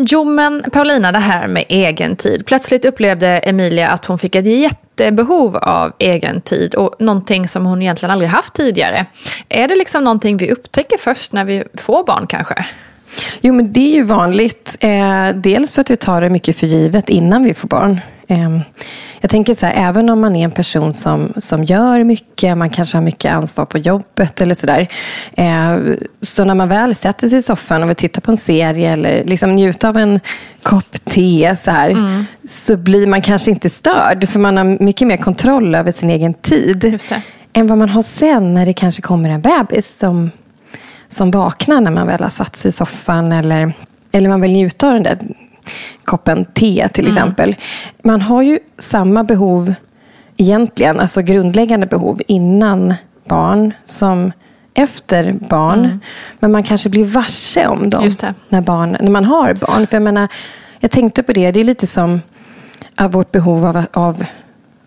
Jo 0.00 0.24
men 0.24 0.64
Paulina, 0.72 1.12
det 1.12 1.18
här 1.18 1.46
med 1.46 1.64
egen 1.68 2.16
tid. 2.16 2.46
Plötsligt 2.46 2.84
upplevde 2.84 3.28
Emilia 3.28 3.88
att 3.88 4.06
hon 4.06 4.18
fick 4.18 4.34
ett 4.34 4.46
jättebehov 4.46 5.56
av 5.56 5.92
egen 5.98 6.40
tid 6.40 6.74
och 6.74 6.94
någonting 6.98 7.48
som 7.48 7.66
hon 7.66 7.82
egentligen 7.82 8.10
aldrig 8.10 8.30
haft 8.30 8.54
tidigare. 8.54 9.06
Är 9.48 9.68
det 9.68 9.74
liksom 9.74 10.04
någonting 10.04 10.36
vi 10.36 10.50
upptäcker 10.52 10.98
först 10.98 11.32
när 11.32 11.44
vi 11.44 11.64
får 11.74 12.04
barn 12.04 12.26
kanske? 12.26 12.66
Jo, 13.40 13.54
men 13.54 13.72
det 13.72 13.80
är 13.80 13.94
ju 13.94 14.02
vanligt. 14.02 14.76
Eh, 14.80 15.28
dels 15.34 15.74
för 15.74 15.80
att 15.80 15.90
vi 15.90 15.96
tar 15.96 16.20
det 16.20 16.30
mycket 16.30 16.56
för 16.56 16.66
givet 16.66 17.08
innan 17.08 17.44
vi 17.44 17.54
får 17.54 17.68
barn. 17.68 18.00
Eh, 18.28 18.58
jag 19.20 19.30
tänker 19.30 19.54
så 19.54 19.66
här, 19.66 19.88
även 19.88 20.10
om 20.10 20.20
man 20.20 20.36
är 20.36 20.44
en 20.44 20.50
person 20.50 20.92
som, 20.92 21.32
som 21.36 21.64
gör 21.64 22.04
mycket, 22.04 22.58
man 22.58 22.70
kanske 22.70 22.96
har 22.96 23.02
mycket 23.02 23.32
ansvar 23.32 23.64
på 23.64 23.78
jobbet 23.78 24.40
eller 24.40 24.54
sådär. 24.54 24.88
Eh, 25.36 25.76
så 26.20 26.44
när 26.44 26.54
man 26.54 26.68
väl 26.68 26.94
sätter 26.94 27.28
sig 27.28 27.38
i 27.38 27.42
soffan 27.42 27.82
och 27.82 27.88
vill 27.88 27.96
titta 27.96 28.20
på 28.20 28.30
en 28.30 28.36
serie 28.36 28.92
eller 28.92 29.24
liksom 29.24 29.56
njuta 29.56 29.88
av 29.88 29.96
en 29.96 30.20
kopp 30.62 31.04
te 31.04 31.56
så 31.58 31.70
här, 31.70 31.90
mm. 31.90 32.24
så 32.48 32.76
blir 32.76 33.06
man 33.06 33.22
kanske 33.22 33.50
inte 33.50 33.70
störd. 33.70 34.28
För 34.28 34.40
man 34.40 34.56
har 34.56 34.64
mycket 34.64 35.08
mer 35.08 35.16
kontroll 35.16 35.74
över 35.74 35.92
sin 35.92 36.10
egen 36.10 36.34
tid. 36.34 37.08
Än 37.52 37.66
vad 37.66 37.78
man 37.78 37.88
har 37.88 38.02
sen 38.02 38.54
när 38.54 38.66
det 38.66 38.72
kanske 38.72 39.02
kommer 39.02 39.28
en 39.30 39.40
bebis 39.40 39.98
som 39.98 40.30
som 41.08 41.30
vaknar 41.30 41.80
när 41.80 41.90
man 41.90 42.06
väl 42.06 42.22
har 42.22 42.30
satt 42.30 42.56
sig 42.56 42.68
i 42.68 42.72
soffan 42.72 43.32
eller, 43.32 43.72
eller 44.12 44.28
man 44.28 44.40
vill 44.40 44.52
njuta 44.52 44.88
av 44.88 44.94
den 44.94 45.02
där 45.02 45.18
koppen 46.04 46.44
te 46.44 46.88
till 46.88 47.04
mm. 47.04 47.16
exempel. 47.16 47.56
Man 48.02 48.20
har 48.20 48.42
ju 48.42 48.58
samma 48.78 49.24
behov 49.24 49.74
egentligen, 50.36 51.00
alltså 51.00 51.22
grundläggande 51.22 51.86
behov 51.86 52.22
innan 52.26 52.94
barn 53.24 53.72
som 53.84 54.32
efter 54.74 55.32
barn. 55.32 55.78
Mm. 55.78 56.00
Men 56.40 56.52
man 56.52 56.62
kanske 56.62 56.88
blir 56.88 57.04
varse 57.04 57.66
om 57.66 57.90
dem 57.90 58.10
när, 58.48 58.60
barn, 58.60 58.96
när 59.00 59.10
man 59.10 59.24
har 59.24 59.54
barn. 59.54 59.86
För 59.86 59.96
jag 59.96 60.02
menar, 60.02 60.28
jag 60.80 60.90
tänkte 60.90 61.22
på 61.22 61.32
det, 61.32 61.50
det 61.50 61.60
är 61.60 61.64
lite 61.64 61.86
som 61.86 62.20
vårt 63.10 63.32
behov 63.32 63.66
av, 63.66 63.84
av 63.92 64.24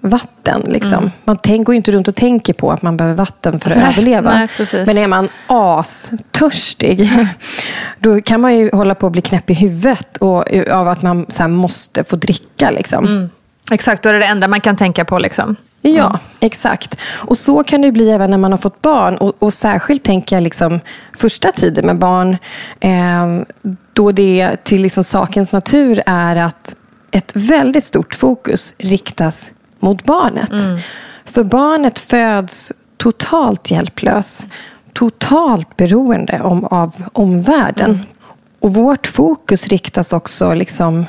vatten. 0.01 0.61
Liksom. 0.65 0.97
Mm. 0.97 1.11
Man 1.23 1.37
tänk, 1.43 1.67
går 1.67 1.75
inte 1.75 1.91
runt 1.91 2.07
och 2.07 2.15
tänker 2.15 2.53
på 2.53 2.71
att 2.71 2.81
man 2.81 2.97
behöver 2.97 3.15
vatten 3.15 3.59
för 3.59 3.69
att 3.69 3.77
nej, 3.77 3.85
överleva. 3.85 4.31
Nej, 4.31 4.85
Men 4.85 4.97
är 4.97 5.07
man 5.07 5.29
astörstig, 5.47 7.11
då 7.99 8.21
kan 8.21 8.41
man 8.41 8.57
ju 8.57 8.69
hålla 8.73 8.95
på 8.95 9.07
att 9.07 9.11
bli 9.11 9.21
knäpp 9.21 9.49
i 9.49 9.53
huvudet 9.53 10.17
och, 10.17 10.69
av 10.71 10.87
att 10.87 11.01
man 11.01 11.25
så 11.29 11.47
måste 11.47 12.03
få 12.03 12.15
dricka. 12.15 12.71
Liksom. 12.71 13.05
Mm. 13.05 13.29
Exakt, 13.71 14.03
då 14.03 14.09
är 14.09 14.13
det 14.13 14.19
det 14.19 14.25
enda 14.25 14.47
man 14.47 14.61
kan 14.61 14.75
tänka 14.75 15.05
på. 15.05 15.19
Liksom. 15.19 15.55
Ja, 15.81 16.07
mm. 16.07 16.19
exakt. 16.39 16.97
Och 17.03 17.37
så 17.37 17.63
kan 17.63 17.81
det 17.81 17.91
bli 17.91 18.09
även 18.09 18.31
när 18.31 18.37
man 18.37 18.51
har 18.51 18.57
fått 18.57 18.81
barn. 18.81 19.15
Och, 19.15 19.35
och 19.39 19.53
särskilt 19.53 20.03
tänker 20.03 20.35
jag 20.35 20.43
liksom 20.43 20.79
första 21.17 21.51
tiden 21.51 21.85
med 21.85 21.97
barn. 21.97 22.37
Eh, 22.79 23.27
då 23.93 24.11
det 24.11 24.57
till 24.63 24.81
liksom 24.81 25.03
sakens 25.03 25.51
natur 25.51 26.01
är 26.05 26.35
att 26.35 26.75
ett 27.11 27.31
väldigt 27.35 27.85
stort 27.85 28.15
fokus 28.15 28.73
riktas 28.77 29.51
mot 29.81 30.03
barnet. 30.03 30.51
Mm. 30.51 30.79
För 31.25 31.43
barnet 31.43 31.99
föds 31.99 32.71
totalt 32.97 33.71
hjälplös, 33.71 34.47
totalt 34.93 35.77
beroende 35.77 36.41
om, 36.41 36.65
av 36.65 37.03
omvärlden. 37.13 37.89
Mm. 37.89 38.01
Och 38.59 38.73
vårt 38.73 39.07
fokus 39.07 39.67
riktas 39.67 40.13
också 40.13 40.53
liksom 40.53 41.05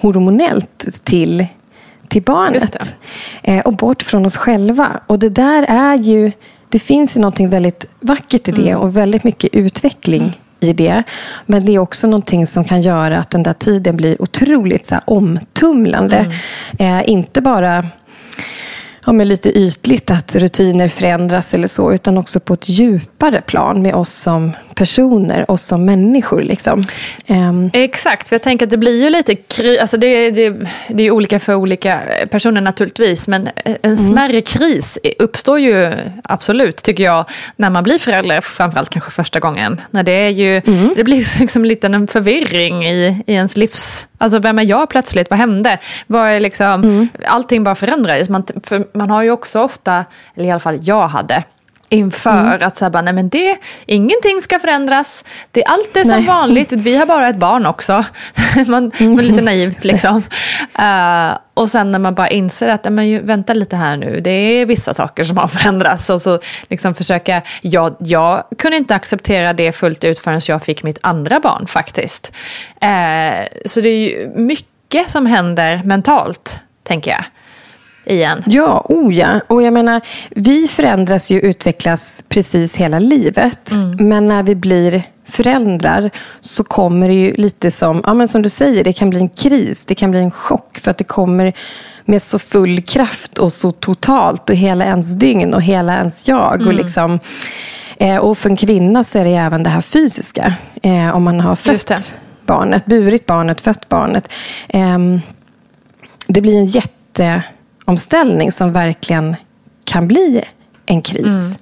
hormonellt 0.00 1.04
till, 1.04 1.46
till 2.08 2.22
barnet. 2.22 2.94
Eh, 3.42 3.60
och 3.60 3.76
bort 3.76 4.02
från 4.02 4.26
oss 4.26 4.36
själva. 4.36 5.00
Och 5.06 5.18
det 5.18 5.28
där 5.28 5.62
är 5.68 5.94
ju... 5.94 6.32
Det 6.68 6.78
finns 6.78 7.16
ju 7.16 7.20
något 7.20 7.40
väldigt 7.40 7.86
vackert 8.00 8.48
i 8.48 8.52
det 8.52 8.70
mm. 8.70 8.80
och 8.80 8.96
väldigt 8.96 9.24
mycket 9.24 9.54
utveckling 9.54 10.22
mm. 10.22 10.34
i 10.60 10.72
det. 10.72 11.02
Men 11.46 11.64
det 11.64 11.74
är 11.74 11.78
också 11.78 12.06
någonting 12.06 12.46
som 12.46 12.64
kan 12.64 12.80
göra 12.80 13.18
att 13.18 13.30
den 13.30 13.42
där 13.42 13.52
tiden 13.52 13.96
blir 13.96 14.22
otroligt 14.22 14.86
så 14.86 14.96
omtumlande. 15.04 16.32
Mm. 16.78 16.98
Eh, 16.98 17.10
inte 17.10 17.40
bara 17.40 17.84
ja, 19.06 19.12
men 19.12 19.28
lite 19.28 19.58
ytligt 19.58 20.10
att 20.10 20.36
rutiner 20.36 20.88
förändras 20.88 21.54
eller 21.54 21.68
så, 21.68 21.92
utan 21.92 22.18
också 22.18 22.40
på 22.40 22.54
ett 22.54 22.68
djupare 22.68 23.40
plan 23.40 23.82
med 23.82 23.94
oss 23.94 24.12
som 24.12 24.52
personer, 24.82 25.50
oss 25.50 25.62
som 25.62 25.84
människor. 25.84 26.42
Liksom. 26.42 26.82
Um. 27.26 27.70
Exakt, 27.72 28.28
för 28.28 28.34
jag 28.34 28.42
tänker 28.42 28.66
att 28.66 28.70
det 28.70 28.76
blir 28.76 29.02
ju 29.02 29.10
lite, 29.10 29.36
alltså 29.80 29.96
det, 29.96 30.30
det, 30.30 30.56
det 30.88 31.02
är 31.02 31.10
olika 31.10 31.40
för 31.40 31.54
olika 31.54 32.00
personer 32.30 32.60
naturligtvis, 32.60 33.28
men 33.28 33.48
en 33.64 33.76
mm. 33.82 33.96
smärre 33.96 34.30
mm. 34.30 34.42
kris 34.42 34.98
uppstår 35.18 35.58
ju 35.58 35.94
absolut, 36.24 36.76
tycker 36.82 37.04
jag, 37.04 37.24
när 37.56 37.70
man 37.70 37.84
blir 37.84 37.98
förälder, 37.98 38.40
framförallt 38.40 38.90
kanske 38.90 39.10
första 39.10 39.40
gången. 39.40 39.80
När 39.90 40.02
det, 40.02 40.12
är 40.12 40.28
ju, 40.28 40.62
mm. 40.66 40.92
det 40.96 41.04
blir 41.04 41.38
liksom 41.40 41.64
lite 41.64 41.86
en 41.86 42.06
förvirring 42.06 42.86
i, 42.86 43.22
i 43.26 43.32
ens 43.34 43.56
livs... 43.56 44.08
Alltså 44.18 44.38
vem 44.38 44.58
är 44.58 44.64
jag 44.64 44.88
plötsligt? 44.88 45.30
Vad 45.30 45.38
hände? 45.38 45.78
Vad 46.06 46.28
är 46.28 46.40
liksom, 46.40 46.66
mm. 46.66 47.08
Allting 47.26 47.64
bara 47.64 47.74
förändrades. 47.74 48.28
Man, 48.28 48.44
för 48.64 48.98
man 48.98 49.10
har 49.10 49.22
ju 49.22 49.30
också 49.30 49.60
ofta, 49.60 50.04
eller 50.34 50.48
i 50.48 50.50
alla 50.50 50.60
fall 50.60 50.78
jag 50.82 51.08
hade, 51.08 51.44
inför 51.92 52.54
mm. 52.54 52.68
att 52.68 52.76
så 52.76 52.84
här 52.84 52.90
bara, 52.90 53.02
nej 53.02 53.14
men 53.14 53.28
det, 53.28 53.58
ingenting 53.86 54.42
ska 54.42 54.58
förändras. 54.58 55.24
Det, 55.50 55.64
allt 55.64 55.96
är 55.96 56.00
som 56.00 56.10
nej. 56.10 56.26
vanligt, 56.26 56.72
vi 56.72 56.96
har 56.96 57.06
bara 57.06 57.28
ett 57.28 57.36
barn 57.36 57.66
också. 57.66 58.04
man, 58.66 58.92
mm. 58.98 59.16
man 59.16 59.24
lite 59.24 59.40
naivt 59.42 59.84
liksom. 59.84 60.16
Uh, 60.78 61.38
och 61.54 61.70
sen 61.70 61.92
när 61.92 61.98
man 61.98 62.14
bara 62.14 62.28
inser 62.28 62.68
att, 62.68 62.92
men 62.92 63.26
vänta 63.26 63.54
lite 63.54 63.76
här 63.76 63.96
nu, 63.96 64.20
det 64.20 64.30
är 64.30 64.66
vissa 64.66 64.94
saker 64.94 65.24
som 65.24 65.36
har 65.36 65.48
förändrats. 65.48 66.10
Och 66.10 66.20
så 66.20 66.38
liksom 66.68 66.94
försöka, 66.94 67.42
jag, 67.62 67.96
jag 67.98 68.44
kunde 68.58 68.76
inte 68.76 68.94
acceptera 68.94 69.52
det 69.52 69.72
fullt 69.72 70.04
ut 70.04 70.18
förrän 70.18 70.40
jag 70.48 70.62
fick 70.62 70.82
mitt 70.82 70.98
andra 71.00 71.40
barn 71.40 71.66
faktiskt. 71.66 72.32
Uh, 72.82 73.46
så 73.66 73.80
det 73.80 73.88
är 73.88 74.08
ju 74.08 74.32
mycket 74.36 75.10
som 75.10 75.26
händer 75.26 75.80
mentalt, 75.84 76.60
tänker 76.82 77.10
jag 77.10 77.24
igen. 78.04 78.42
Ja, 78.46 78.86
oh 78.88 79.14
ja. 79.14 79.40
Och 79.48 79.62
jag 79.62 79.72
menar, 79.72 80.00
vi 80.30 80.68
förändras 80.68 81.30
ju 81.30 81.38
och 81.38 81.44
utvecklas 81.44 82.24
precis 82.28 82.76
hela 82.76 82.98
livet. 82.98 83.70
Mm. 83.70 84.08
Men 84.08 84.28
när 84.28 84.42
vi 84.42 84.54
blir 84.54 85.02
föräldrar 85.24 86.10
så 86.40 86.64
kommer 86.64 87.08
det 87.08 87.14
ju 87.14 87.34
lite 87.34 87.70
som, 87.70 88.02
ja, 88.06 88.14
men 88.14 88.28
som 88.28 88.42
du 88.42 88.48
säger, 88.48 88.84
det 88.84 88.92
kan 88.92 89.10
bli 89.10 89.20
en 89.20 89.28
kris, 89.28 89.84
det 89.84 89.94
kan 89.94 90.10
bli 90.10 90.20
en 90.20 90.30
chock. 90.30 90.78
För 90.78 90.90
att 90.90 90.98
det 90.98 91.04
kommer 91.04 91.52
med 92.04 92.22
så 92.22 92.38
full 92.38 92.82
kraft 92.82 93.38
och 93.38 93.52
så 93.52 93.72
totalt 93.72 94.50
och 94.50 94.56
hela 94.56 94.84
ens 94.84 95.14
dygn 95.14 95.54
och 95.54 95.62
hela 95.62 95.96
ens 95.96 96.28
jag. 96.28 96.54
Mm. 96.54 96.66
Och, 96.66 96.74
liksom, 96.74 97.18
eh, 97.98 98.16
och 98.16 98.38
för 98.38 98.50
en 98.50 98.56
kvinna 98.56 99.04
så 99.04 99.18
är 99.18 99.24
det 99.24 99.34
även 99.34 99.62
det 99.62 99.70
här 99.70 99.80
fysiska. 99.80 100.54
Eh, 100.82 101.16
om 101.16 101.22
man 101.22 101.40
har 101.40 101.56
fött 101.56 102.16
barnet, 102.46 102.86
burit 102.86 103.26
barnet, 103.26 103.60
fött 103.60 103.88
barnet. 103.88 104.28
Eh, 104.68 104.98
det 106.26 106.40
blir 106.40 106.56
en 106.56 106.66
jätte 106.66 107.42
omställning 107.84 108.52
som 108.52 108.72
verkligen 108.72 109.36
kan 109.84 110.08
bli 110.08 110.44
en 110.86 111.02
kris. 111.02 111.46
Mm. 111.46 111.56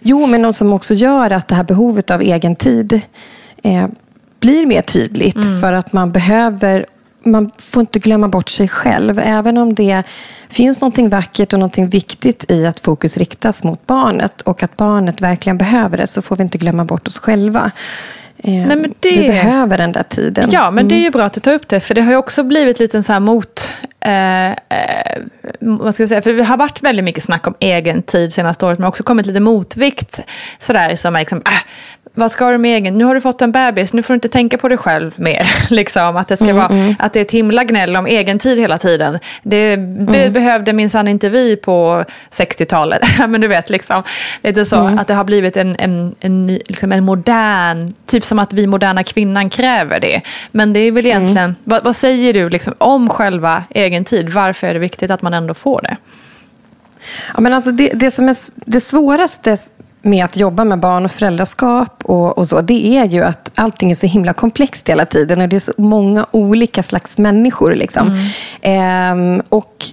Jo, 0.00 0.26
men 0.26 0.42
något 0.42 0.56
som 0.56 0.72
också 0.72 0.94
gör 0.94 1.30
att 1.30 1.48
det 1.48 1.54
här 1.54 1.64
behovet 1.64 2.10
av 2.10 2.22
egen 2.22 2.56
tid 2.56 3.00
eh, 3.62 3.86
blir 4.40 4.66
mer 4.66 4.82
tydligt. 4.82 5.36
Mm. 5.36 5.60
För 5.60 5.72
att 5.72 5.92
man 5.92 6.12
behöver, 6.12 6.86
man 7.22 7.50
får 7.58 7.80
inte 7.80 7.98
glömma 7.98 8.28
bort 8.28 8.48
sig 8.48 8.68
själv. 8.68 9.18
Även 9.24 9.58
om 9.58 9.74
det 9.74 10.02
finns 10.48 10.80
något 10.80 10.98
vackert 10.98 11.52
och 11.52 11.58
något 11.58 11.78
viktigt 11.78 12.50
i 12.50 12.66
att 12.66 12.80
fokus 12.80 13.16
riktas 13.16 13.64
mot 13.64 13.86
barnet 13.86 14.42
och 14.42 14.62
att 14.62 14.76
barnet 14.76 15.20
verkligen 15.20 15.58
behöver 15.58 15.96
det, 15.96 16.06
så 16.06 16.22
får 16.22 16.36
vi 16.36 16.42
inte 16.42 16.58
glömma 16.58 16.84
bort 16.84 17.08
oss 17.08 17.18
själva. 17.18 17.70
Eh, 18.38 18.52
Nej, 18.52 18.76
men 18.76 18.94
det... 19.00 19.10
Vi 19.10 19.28
behöver 19.28 19.78
den 19.78 19.92
där 19.92 20.02
tiden. 20.02 20.48
Ja, 20.52 20.70
men 20.70 20.88
det 20.88 20.94
är 20.94 20.98
ju 20.98 21.06
mm. 21.06 21.12
bra 21.12 21.24
att 21.24 21.32
du 21.32 21.40
tar 21.40 21.52
upp 21.52 21.68
det. 21.68 21.80
För 21.80 21.94
det 21.94 22.02
har 22.02 22.10
ju 22.10 22.16
också 22.16 22.42
blivit 22.42 22.78
lite 22.78 22.96
en 22.96 23.02
så 23.02 23.12
här 23.12 23.20
mot... 23.20 23.72
Eh, 24.04 24.50
eh, 24.50 25.22
vad 25.60 25.94
ska 25.94 26.02
jag 26.02 26.08
säga? 26.08 26.22
För 26.22 26.32
det 26.32 26.44
har 26.44 26.56
varit 26.56 26.82
väldigt 26.82 27.04
mycket 27.04 27.24
snack 27.24 27.46
om 27.46 27.54
egen 27.60 28.02
tid 28.02 28.32
senaste 28.32 28.66
året. 28.66 28.78
Men 28.78 28.88
också 28.88 29.02
kommit 29.02 29.26
lite 29.26 29.40
motvikt. 29.40 30.20
Sådär 30.58 30.96
som 30.96 31.16
är 31.16 31.20
liksom, 31.20 31.38
äh, 31.38 31.52
vad 32.14 32.32
ska 32.32 32.50
du 32.50 32.58
med 32.58 32.76
egen? 32.76 32.98
Nu 32.98 33.04
har 33.04 33.14
du 33.14 33.20
fått 33.20 33.42
en 33.42 33.52
bebis, 33.52 33.92
nu 33.92 34.02
får 34.02 34.14
du 34.14 34.16
inte 34.16 34.28
tänka 34.28 34.58
på 34.58 34.68
dig 34.68 34.78
själv 34.78 35.12
mer. 35.16 35.46
liksom, 35.70 36.16
att, 36.16 36.28
det 36.28 36.36
ska 36.36 36.44
mm, 36.44 36.56
vara, 36.56 36.66
mm. 36.66 36.94
att 36.98 37.12
det 37.12 37.20
är 37.20 37.24
ett 37.24 37.30
himla 37.30 37.64
gnäll 37.64 37.96
om 37.96 38.06
egen 38.06 38.38
tid 38.38 38.58
hela 38.58 38.78
tiden. 38.78 39.18
Det 39.42 39.76
be 39.76 40.20
mm. 40.20 40.32
behövde 40.32 40.72
minsann 40.72 41.08
inte 41.08 41.28
vi 41.28 41.56
på 41.56 42.04
60-talet. 42.30 43.02
Men 43.28 43.40
du 43.40 43.48
vet, 43.48 43.70
liksom, 43.70 44.02
lite 44.42 44.64
så 44.64 44.76
mm. 44.76 44.98
att 44.98 45.06
det 45.06 45.14
har 45.14 45.24
blivit 45.24 45.56
en, 45.56 45.76
en, 45.78 46.14
en, 46.20 46.46
liksom 46.46 46.92
en 46.92 47.04
modern, 47.04 47.92
typ 48.06 48.24
som 48.24 48.38
att 48.38 48.52
vi 48.52 48.66
moderna 48.66 49.04
kvinnan 49.04 49.50
kräver 49.50 50.00
det. 50.00 50.20
Men 50.52 50.72
det 50.72 50.80
är 50.80 50.92
väl 50.92 51.06
mm. 51.06 51.22
egentligen, 51.22 51.56
vad, 51.64 51.84
vad, 51.84 51.96
säger 51.96 52.32
du 52.32 52.48
liksom, 52.48 52.74
om 52.78 53.08
själva 53.08 53.64
egen 53.70 54.04
tid? 54.04 54.28
Varför 54.28 54.66
är 54.66 54.74
det 54.74 54.80
viktigt 54.80 55.10
att 55.10 55.22
man 55.22 55.34
ändå 55.34 55.54
får 55.54 55.82
det? 55.82 55.96
Ja, 57.34 57.40
men 57.40 57.52
alltså 57.52 57.72
det, 57.72 57.92
det 57.94 58.10
som 58.10 58.28
är 58.28 58.36
det 58.64 58.80
svåraste 58.80 59.56
med 60.02 60.24
att 60.24 60.36
jobba 60.36 60.64
med 60.64 60.80
barn 60.80 61.04
och 61.04 61.10
föräldraskap 61.10 62.02
och, 62.04 62.38
och, 62.38 62.48
så, 62.48 62.60
det 62.60 62.96
är 62.96 63.04
ju 63.04 63.24
att 63.24 63.50
allting 63.54 63.90
är 63.90 63.94
så 63.94 64.06
himla 64.06 64.32
komplext 64.32 64.88
hela 64.88 65.06
tiden 65.06 65.40
och 65.40 65.48
det 65.48 65.56
är 65.56 65.60
så 65.60 65.72
många 65.76 66.26
olika 66.30 66.82
slags 66.82 67.18
människor. 67.18 67.74
Liksom. 67.74 68.06
Mm. 68.08 68.26
Ehm, 68.62 69.42
och, 69.48 69.84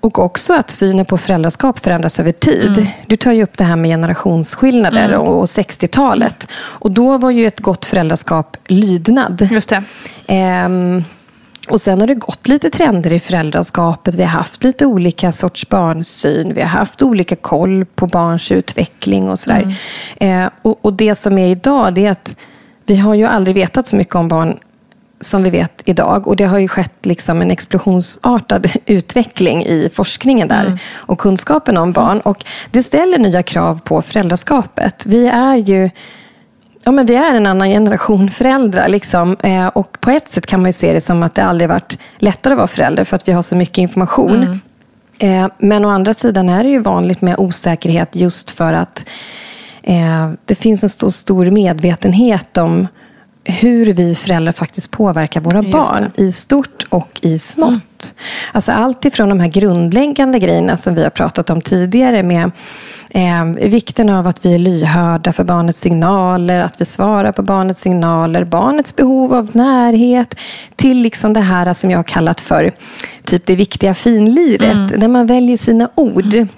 och 0.00 0.18
också 0.18 0.54
att 0.54 0.70
synen 0.70 1.04
på 1.04 1.18
föräldraskap 1.18 1.78
förändras 1.78 2.20
över 2.20 2.32
tid. 2.32 2.78
Mm. 2.78 2.88
Du 3.06 3.16
tar 3.16 3.32
ju 3.32 3.42
upp 3.42 3.56
det 3.56 3.64
här 3.64 3.76
med 3.76 3.88
generationsskillnader 3.88 5.08
mm. 5.08 5.20
och, 5.20 5.40
och 5.40 5.46
60-talet. 5.46 6.48
Och 6.54 6.90
då 6.90 7.18
var 7.18 7.30
ju 7.30 7.46
ett 7.46 7.60
gott 7.60 7.84
föräldraskap 7.84 8.56
lydnad. 8.66 9.48
Just 9.50 9.68
det. 9.68 9.82
Ehm, 10.26 11.04
och 11.70 11.80
sen 11.80 12.00
har 12.00 12.06
det 12.06 12.14
gått 12.14 12.48
lite 12.48 12.70
trender 12.70 13.12
i 13.12 13.20
föräldraskapet. 13.20 14.14
Vi 14.14 14.22
har 14.22 14.30
haft 14.30 14.64
lite 14.64 14.86
olika 14.86 15.32
sorts 15.32 15.68
barnsyn. 15.68 16.54
Vi 16.54 16.60
har 16.60 16.68
haft 16.68 17.02
olika 17.02 17.36
koll 17.36 17.84
på 17.84 18.06
barns 18.06 18.52
utveckling 18.52 19.28
och 19.28 19.38
sådär. 19.38 19.74
Mm. 20.18 20.44
Eh, 20.44 20.50
och, 20.62 20.78
och, 20.84 20.92
det 20.92 21.14
som 21.14 21.38
är 21.38 21.48
idag, 21.48 21.94
det 21.94 22.06
är 22.06 22.10
att 22.10 22.36
vi 22.86 22.96
har 22.96 23.14
ju 23.14 23.24
aldrig 23.24 23.54
vetat 23.54 23.86
så 23.86 23.96
mycket 23.96 24.14
om 24.14 24.28
barn 24.28 24.58
som 25.20 25.42
vi 25.42 25.50
vet 25.50 25.82
idag. 25.84 26.26
Och 26.26 26.36
det 26.36 26.44
har 26.44 26.58
ju 26.58 26.68
skett 26.68 27.06
liksom 27.06 27.42
en 27.42 27.50
explosionsartad 27.50 28.70
utveckling 28.86 29.64
i 29.64 29.90
forskningen 29.94 30.48
där. 30.48 30.64
Mm. 30.64 30.78
Och 30.94 31.18
kunskapen 31.18 31.76
om 31.76 31.92
barn. 31.92 32.20
Och 32.20 32.44
det 32.70 32.82
ställer 32.82 33.18
nya 33.18 33.42
krav 33.42 33.80
på 33.84 34.02
föräldraskapet. 34.02 35.06
Vi 35.06 35.26
är 35.26 35.56
ju 35.56 35.90
Ja, 36.84 36.92
men 36.92 37.06
vi 37.06 37.14
är 37.14 37.34
en 37.34 37.46
annan 37.46 37.68
generation 37.68 38.30
föräldrar. 38.30 38.88
Liksom. 38.88 39.36
Eh, 39.40 39.66
och 39.66 40.00
på 40.00 40.10
ett 40.10 40.30
sätt 40.30 40.46
kan 40.46 40.62
man 40.62 40.72
se 40.72 40.92
det 40.92 41.00
som 41.00 41.22
att 41.22 41.34
det 41.34 41.44
aldrig 41.44 41.68
varit 41.68 41.98
lättare 42.18 42.52
att 42.52 42.58
vara 42.58 42.68
förälder 42.68 43.04
för 43.04 43.16
att 43.16 43.28
vi 43.28 43.32
har 43.32 43.42
så 43.42 43.56
mycket 43.56 43.78
information. 43.78 44.42
Mm. 44.42 44.60
Eh, 45.18 45.50
men 45.58 45.84
å 45.84 45.88
andra 45.88 46.14
sidan 46.14 46.48
är 46.48 46.64
det 46.64 46.70
ju 46.70 46.80
vanligt 46.80 47.20
med 47.20 47.38
osäkerhet 47.38 48.16
just 48.16 48.50
för 48.50 48.72
att 48.72 49.04
eh, 49.82 50.30
det 50.44 50.54
finns 50.54 50.82
en 50.82 50.88
stor, 50.88 51.10
stor 51.10 51.50
medvetenhet 51.50 52.58
om 52.58 52.88
hur 53.44 53.92
vi 53.92 54.14
föräldrar 54.14 54.52
faktiskt 54.52 54.90
påverkar 54.90 55.40
våra 55.40 55.62
barn 55.62 56.10
i 56.16 56.32
stort 56.32 56.86
och 56.88 57.20
i 57.22 57.38
smått. 57.38 57.68
Mm. 57.68 57.80
Alltså 58.52 58.72
allt 58.72 59.04
ifrån 59.04 59.28
de 59.28 59.40
här 59.40 59.48
grundläggande 59.48 60.38
grejerna 60.38 60.76
som 60.76 60.94
vi 60.94 61.02
har 61.02 61.10
pratat 61.10 61.50
om 61.50 61.60
tidigare 61.60 62.22
med 62.22 62.50
Eh, 63.10 63.44
vikten 63.44 64.08
av 64.08 64.26
att 64.26 64.46
vi 64.46 64.54
är 64.54 64.58
lyhörda 64.58 65.32
för 65.32 65.44
barnets 65.44 65.80
signaler, 65.80 66.60
att 66.60 66.80
vi 66.80 66.84
svarar 66.84 67.32
på 67.32 67.42
barnets 67.42 67.80
signaler, 67.80 68.44
barnets 68.44 68.96
behov 68.96 69.34
av 69.34 69.50
närhet, 69.52 70.34
till 70.76 71.02
liksom 71.02 71.32
det 71.32 71.40
här 71.40 71.72
som 71.72 71.90
jag 71.90 71.98
har 71.98 72.04
kallat 72.04 72.40
för 72.40 72.72
typ 73.24 73.46
det 73.46 73.56
viktiga 73.56 73.94
finliret, 73.94 74.74
mm. 74.74 75.00
där 75.00 75.08
man 75.08 75.26
väljer 75.26 75.56
sina 75.56 75.90
ord. 75.94 76.34
Mm 76.34 76.48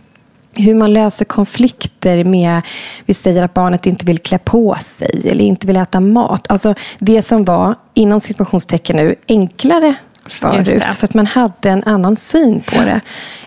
hur 0.54 0.74
man 0.74 0.92
löser 0.92 1.24
konflikter 1.24 2.24
med, 2.24 2.62
vi 3.06 3.14
säger 3.14 3.42
att 3.42 3.54
barnet 3.54 3.86
inte 3.86 4.06
vill 4.06 4.18
klä 4.18 4.38
på 4.38 4.76
sig 4.80 5.22
eller 5.24 5.44
inte 5.44 5.66
vill 5.66 5.76
äta 5.76 6.00
mat. 6.00 6.50
Alltså 6.50 6.74
det 6.98 7.22
som 7.22 7.44
var, 7.44 7.74
inom 7.94 8.20
situationstecken 8.20 8.96
nu, 8.96 9.14
enklare 9.28 9.94
förut. 10.26 10.94
För 10.96 11.04
att 11.04 11.14
man 11.14 11.26
hade 11.26 11.70
en 11.70 11.84
annan 11.84 12.16
syn 12.16 12.60
på 12.60 12.76
det. 12.76 13.00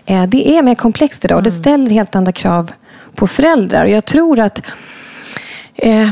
Eh, 0.06 0.26
det 0.26 0.56
är 0.56 0.62
mer 0.62 0.74
komplext 0.74 1.24
idag 1.24 1.36
och 1.36 1.42
det 1.42 1.50
mm. 1.50 1.62
ställer 1.62 1.90
helt 1.90 2.16
andra 2.16 2.32
krav 2.32 2.72
på 3.14 3.26
föräldrar. 3.26 3.84
Och 3.84 3.90
jag 3.90 4.04
tror 4.04 4.38
att 4.38 4.62
eh, 5.74 6.08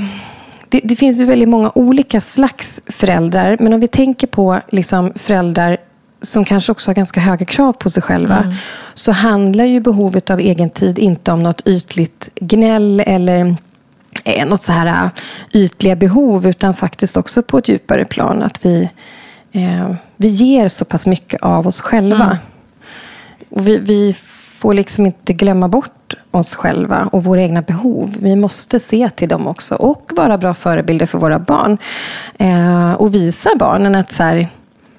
det, 0.69 0.81
det, 0.85 0.97
finns 0.97 1.21
ju 1.21 1.25
väldigt 1.25 1.49
många 1.49 1.73
olika 1.75 2.21
slags 2.21 2.83
föräldrar. 2.87 3.57
Men 3.61 3.73
om 3.73 3.81
vi 3.81 3.87
tänker 3.89 4.27
på 4.27 4.61
liksom, 4.69 5.13
föräldrar 5.17 5.79
som 6.21 6.45
kanske 6.45 6.73
också 6.73 6.91
har 6.91 6.95
ganska 6.95 7.21
höga 7.21 7.47
krav 7.47 7.73
på 7.73 7.91
sig 7.91 8.03
själva. 8.03 8.39
Mm. 8.39 8.55
Så 8.95 9.13
handlar 9.13 9.65
ju 9.65 9.81
behovet 9.81 10.31
av 10.31 10.41
egen 10.41 10.71
tid 10.71 10.99
inte 10.99 11.33
om 11.33 11.43
något 11.43 11.67
ytligt 11.67 12.31
gnäll 12.35 13.03
eller 13.07 13.57
eh, 14.25 14.47
något 14.47 14.63
så 14.63 14.73
här 14.73 15.05
uh, 15.05 15.11
ytliga 15.53 15.97
behov. 15.97 16.47
Utan 16.47 16.75
faktiskt 16.75 17.17
också 17.17 17.43
på 17.43 17.59
ett 17.59 17.69
djupare 17.69 18.05
plan. 18.05 18.43
Att 18.43 18.67
vi, 18.67 18.91
eh, 19.53 19.95
vi 20.17 20.29
ger 20.29 20.69
så 20.69 20.85
pass 20.85 21.07
mycket 21.07 21.43
av 21.43 21.67
oss 21.67 21.81
själva. 21.81 22.25
Mm. 22.25 22.37
Och 23.51 23.69
vi, 23.69 23.79
vi 23.79 24.17
får 24.59 24.75
liksom 24.75 25.07
inte 25.07 25.33
glömma 25.33 25.69
bort 25.69 26.02
oss 26.33 26.55
själva 26.55 27.09
och 27.13 27.25
våra 27.25 27.43
egna 27.43 27.63
behov. 27.63 28.17
Vi 28.21 28.37
måste 28.37 28.81
se 28.81 29.11
till 29.11 29.29
dem 29.29 29.47
också 29.47 29.75
och 29.75 30.11
vara 30.17 30.39
bra 30.39 30.55
förebilder 30.55 31.07
för 31.07 31.19
våra 31.19 31.39
barn. 31.39 31.79
Eh, 32.39 32.93
och 32.93 33.15
visa 33.15 33.51
barnen 33.59 33.95
att 33.95 34.13
så 34.13 34.23
här, 34.23 34.49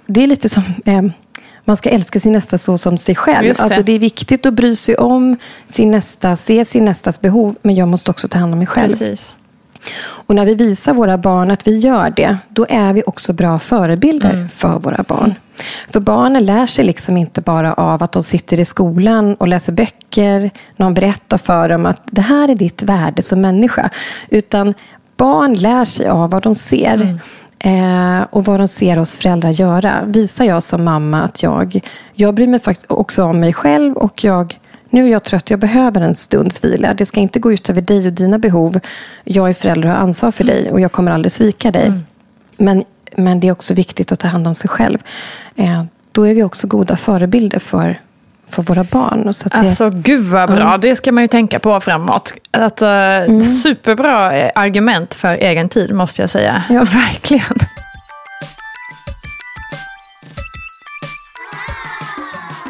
det 0.06 0.24
är 0.24 0.28
lite 0.28 0.50
som 0.50 0.64
eh, 0.86 1.02
man 1.66 1.78
ska 1.78 1.90
älska 1.90 2.20
sin 2.20 2.32
nästa 2.32 2.58
så 2.58 2.78
som 2.78 2.98
sig 2.98 3.16
själv. 3.16 3.48
Just 3.48 3.60
det. 3.60 3.64
Alltså 3.64 3.84
det 3.84 3.92
är 3.92 4.00
viktigt 4.00 4.46
att 4.46 4.54
bry 4.54 4.76
sig 4.76 4.96
om 4.96 5.38
sin 5.68 5.92
nästa, 5.92 6.36
se 6.36 6.66
sin 6.66 6.86
nästas 6.86 7.22
behov, 7.22 7.56
men 7.62 7.76
jag 7.76 7.88
måste 7.88 8.12
också 8.12 8.28
ta 8.28 8.40
hand 8.40 8.54
om 8.54 8.60
mig 8.60 8.68
själv. 8.68 8.90
Precis. 8.90 9.38
Och 10.00 10.36
när 10.36 10.46
vi 10.46 10.56
visar 10.56 10.94
våra 10.94 11.18
barn 11.18 11.52
att 11.52 11.68
vi 11.68 11.78
gör 11.78 12.10
det, 12.10 12.38
då 12.50 12.66
är 12.70 12.94
vi 12.94 13.04
också 13.06 13.34
bra 13.34 13.60
förebilder 13.60 14.48
för 14.48 14.80
våra 14.80 15.04
barn. 15.04 15.36
För 15.90 16.00
barnen 16.00 16.46
lär 16.46 16.66
sig 16.66 16.86
liksom 16.86 17.18
inte 17.18 17.42
bara 17.42 17.74
av 17.74 18.04
att 18.04 18.12
de 18.12 18.24
sitter 18.24 18.60
i 18.60 18.66
skolan 18.66 19.36
och 19.36 19.48
läser 19.48 19.74
böcker, 19.74 20.52
någon 20.78 20.94
berättar 20.94 21.38
för 21.38 21.70
dem 21.70 21.86
att 21.86 22.02
det 22.06 22.22
här 22.22 22.50
är 22.50 22.56
ditt 22.56 22.84
värde 22.84 23.22
som 23.22 23.42
människa. 23.42 23.90
Utan 24.30 24.74
barn 25.18 25.54
lär 25.54 25.86
sig 25.86 26.08
av 26.08 26.30
vad 26.30 26.44
de 26.44 26.56
ser. 26.56 27.20
Eh, 27.60 28.22
och 28.30 28.46
vad 28.46 28.60
de 28.60 28.68
ser 28.68 29.00
oss 29.00 29.18
föräldrar 29.18 29.50
göra. 29.50 30.04
Visar 30.06 30.46
jag 30.46 30.64
som 30.64 30.84
mamma 30.84 31.22
att 31.22 31.44
jag, 31.44 31.80
jag 32.14 32.34
bryr 32.34 32.48
mig 32.48 32.60
faktiskt 32.60 32.92
också 32.92 33.24
om 33.24 33.40
mig 33.40 33.54
själv 33.54 33.98
och 33.98 34.24
jag 34.24 34.60
nu 34.94 35.06
är 35.08 35.12
jag 35.12 35.24
trött, 35.24 35.50
jag 35.50 35.60
behöver 35.60 36.02
en 36.02 36.16
stunds 36.16 36.64
vila. 36.64 36.94
Det 36.94 37.06
ska 37.06 37.20
inte 37.20 37.40
gå 37.40 37.52
ut 37.52 37.70
över 37.70 37.82
dig 37.82 38.08
och 38.08 38.14
dina 38.14 38.40
behov. 38.40 38.80
Jag 39.24 39.50
är 39.50 39.54
förälder 39.54 39.90
och 39.90 39.96
har 39.96 40.02
ansvar 40.02 40.32
för 40.32 40.44
dig 40.44 40.72
och 40.72 40.80
jag 40.80 40.92
kommer 40.92 41.12
aldrig 41.12 41.32
svika 41.32 41.72
dig. 41.72 41.94
Men, 42.58 42.84
men 43.16 43.40
det 43.40 43.48
är 43.48 43.52
också 43.52 43.74
viktigt 43.74 44.12
att 44.12 44.20
ta 44.20 44.28
hand 44.28 44.48
om 44.48 44.54
sig 44.54 44.70
själv. 44.70 45.00
Eh, 45.56 45.84
då 46.12 46.28
är 46.28 46.36
vi 46.36 46.44
också 46.44 46.68
goda 46.68 46.96
förebilder 46.96 47.60
för, 47.60 48.00
för 48.50 48.64
våra 48.64 48.84
barn. 48.84 49.34
Så 49.34 49.50
det, 49.50 49.56
Alltså 49.56 49.90
gud 49.90 50.24
vad 50.24 50.50
bra, 50.50 50.78
det 50.78 50.96
ska 50.96 51.12
man 51.12 51.24
ju 51.24 51.28
tänka 51.28 51.60
på 51.60 51.82
framåt. 51.82 52.34
Att, 52.52 52.82
uh, 52.82 53.42
Superbra 53.42 54.38
eh, 54.38 54.52
argument 54.56 55.14
för 55.14 55.34
egen 55.34 55.70
tid 55.70 55.94
måste 55.94 56.22
jag 56.22 56.30
säga. 56.30 56.64
Ja. 56.70 56.84
Verkligen. 56.84 57.58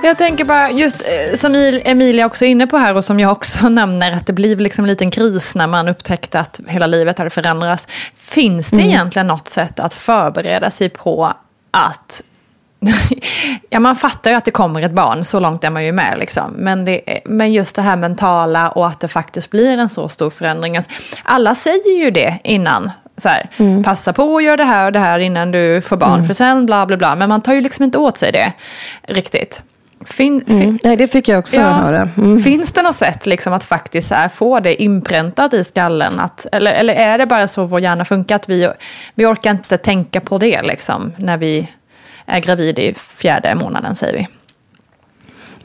Jag 0.06 0.18
tänker 0.18 0.46
bara, 0.46 0.72
just 0.72 1.02
eh, 1.08 1.36
som 1.38 1.56
Il- 1.56 1.82
Emilia 1.86 2.26
också 2.26 2.46
är 2.46 2.50
inne 2.50 2.68
på 2.68 2.78
här 2.78 2.96
och 2.96 3.04
som 3.04 3.20
jag 3.20 3.32
också 3.32 3.70
nämner, 3.70 4.12
att 4.12 4.28
det 4.28 4.34
blir 4.34 4.56
liksom 4.56 4.86
en 4.86 4.90
liten 4.90 5.12
kris 5.12 5.56
när 5.56 5.68
man 5.68 5.88
upptäckte 5.88 6.40
att 6.40 6.60
hela 6.68 6.88
livet 6.88 7.18
hade 7.18 7.30
förändrats. 7.30 7.88
Finns 8.16 8.72
det 8.72 8.82
egentligen 8.82 9.28
något 9.28 9.48
sätt 9.48 9.80
att 9.80 9.94
förbereda 9.94 10.72
sig 10.72 10.90
på 10.90 11.34
att 11.72 12.22
ja, 13.70 13.80
man 13.80 13.96
fattar 13.96 14.32
ju 14.32 14.38
att 14.38 14.46
det 14.46 14.52
kommer 14.52 14.82
ett 14.82 14.92
barn, 14.92 15.24
så 15.26 15.40
långt 15.40 15.64
är 15.64 15.70
man 15.70 15.86
ju 15.86 15.92
med. 15.92 16.20
Liksom. 16.20 16.52
Men, 16.58 16.86
det, 16.86 17.02
men 17.26 17.54
just 17.54 17.76
det 17.76 17.82
här 17.82 17.96
mentala 17.96 18.70
och 18.70 18.88
att 18.88 19.00
det 19.00 19.08
faktiskt 19.08 19.50
blir 19.52 19.78
en 19.78 19.90
så 19.90 20.10
stor 20.10 20.30
förändring. 20.30 20.76
Alltså, 20.76 20.92
Alla 21.24 21.56
säger 21.56 21.98
ju 22.04 22.12
det 22.12 22.40
innan. 22.44 22.92
Så 23.18 23.30
här, 23.30 23.50
Passa 23.84 24.14
på 24.14 24.38
att 24.38 24.44
göra 24.44 24.58
det 24.58 24.64
här 24.64 24.86
och 24.86 24.92
det 24.92 25.00
här 25.00 25.20
innan 25.20 25.52
du 25.52 25.82
får 25.82 25.98
barn, 25.98 26.28
för 26.28 26.34
sen 26.34 26.66
bla 26.66 26.86
bla 26.86 26.98
bla. 26.98 27.16
Men 27.16 27.30
man 27.30 27.42
tar 27.42 27.54
ju 27.54 27.62
liksom 27.62 27.84
inte 27.86 27.98
åt 27.98 28.18
sig 28.18 28.32
det 28.32 28.54
riktigt. 29.08 29.64
Fin, 30.06 30.44
fin, 30.48 30.62
mm, 30.62 30.80
nej, 30.84 30.98
det 30.98 31.08
fick 31.08 31.28
jag 31.28 31.40
också 31.40 31.60
Ja. 31.60 31.70
höra. 31.72 32.10
Mm. 32.18 32.40
Finns 32.40 32.72
det 32.72 32.82
något 32.82 32.96
sätt 32.96 33.26
liksom 33.26 33.54
att 33.54 33.64
faktiskt 33.64 34.12
här 34.12 34.30
få 34.30 34.60
det 34.60 34.84
inpräntat 34.84 35.54
i 35.54 35.64
skallen? 35.64 36.20
Att, 36.20 36.46
eller, 36.52 36.72
eller 36.72 36.94
är 36.96 37.18
det 37.18 37.26
bara 37.26 37.48
så 37.48 37.66
vår 37.66 37.80
hjärna 37.80 38.06
funkar 38.06 38.36
att 38.36 38.50
vi, 38.50 38.70
vi 39.16 39.26
orkar 39.26 39.52
inte 39.52 39.78
tänka 39.78 40.22
på 40.22 40.38
det 40.38 40.62
liksom, 40.62 41.14
när 41.18 41.38
vi 41.38 41.70
är 42.26 42.40
gravid 42.40 42.80
i 42.80 42.94
fjärde 42.94 43.56
månaden, 43.56 43.96
säger 43.96 44.14
vi. 44.18 44.28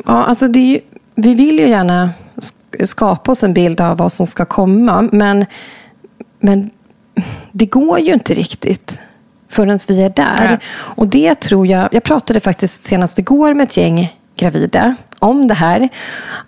Ja, 0.07 0.24
alltså 0.24 0.48
det 0.48 0.81
vi 1.14 1.35
vill 1.35 1.59
ju 1.59 1.68
gärna 1.68 2.11
sk- 2.37 2.87
skapa 2.87 3.33
oss 3.33 3.44
en 3.44 3.55
bild 3.55 3.81
av 3.81 3.96
vad 3.96 4.12
som 4.12 4.27
ska 4.27 4.44
komma. 4.44 5.09
Men, 5.12 5.46
men 6.40 6.70
det 7.53 7.66
går 7.66 7.98
ju 8.01 8.12
inte 8.12 8.35
riktigt 8.35 8.98
förrän 9.48 9.79
vi 9.88 10.03
är 10.03 10.11
där. 10.11 10.46
Nej. 10.48 10.59
Och 10.70 11.07
det 11.09 11.35
tror 11.35 11.66
jag... 11.66 11.88
Jag 11.92 12.03
pratade 12.03 12.40
faktiskt 12.40 12.85
senast 12.85 13.18
igår 13.18 13.55
med 13.55 13.64
ett 13.64 13.77
gäng 13.77 14.17
gravida 14.38 14.94
om 15.18 15.46
det 15.48 15.55
här. 15.55 15.88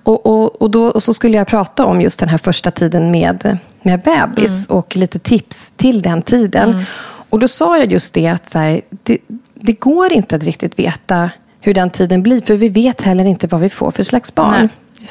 Och, 0.02 0.26
och, 0.26 0.62
och, 0.62 0.70
då, 0.70 0.84
och 0.84 1.02
så 1.02 1.14
skulle 1.14 1.36
jag 1.36 1.46
prata 1.46 1.84
om 1.84 2.00
just 2.00 2.20
den 2.20 2.28
här 2.28 2.38
första 2.38 2.70
tiden 2.70 3.10
med, 3.10 3.58
med 3.82 4.00
bebis 4.00 4.66
och 4.66 4.96
lite 4.96 5.18
tips 5.18 5.72
till 5.76 6.02
den 6.02 6.22
tiden. 6.22 6.84
Och 7.30 7.40
då 7.40 7.48
sa 7.48 7.78
jag 7.78 7.92
just 7.92 8.14
det 8.14 8.26
att 8.26 8.50
så 8.50 8.58
här, 8.58 8.80
det, 9.02 9.18
det 9.54 9.72
går 9.72 10.12
inte 10.12 10.36
att 10.36 10.44
riktigt 10.44 10.78
veta 10.78 11.30
hur 11.60 11.74
den 11.74 11.90
tiden 11.90 12.22
blir. 12.22 12.40
För 12.40 12.54
vi 12.54 12.68
vet 12.68 13.02
heller 13.02 13.24
inte 13.24 13.46
vad 13.46 13.60
vi 13.60 13.68
får 13.68 13.90
för 13.90 14.02
slags 14.02 14.34
barn. 14.34 14.54
Nej, 14.58 14.68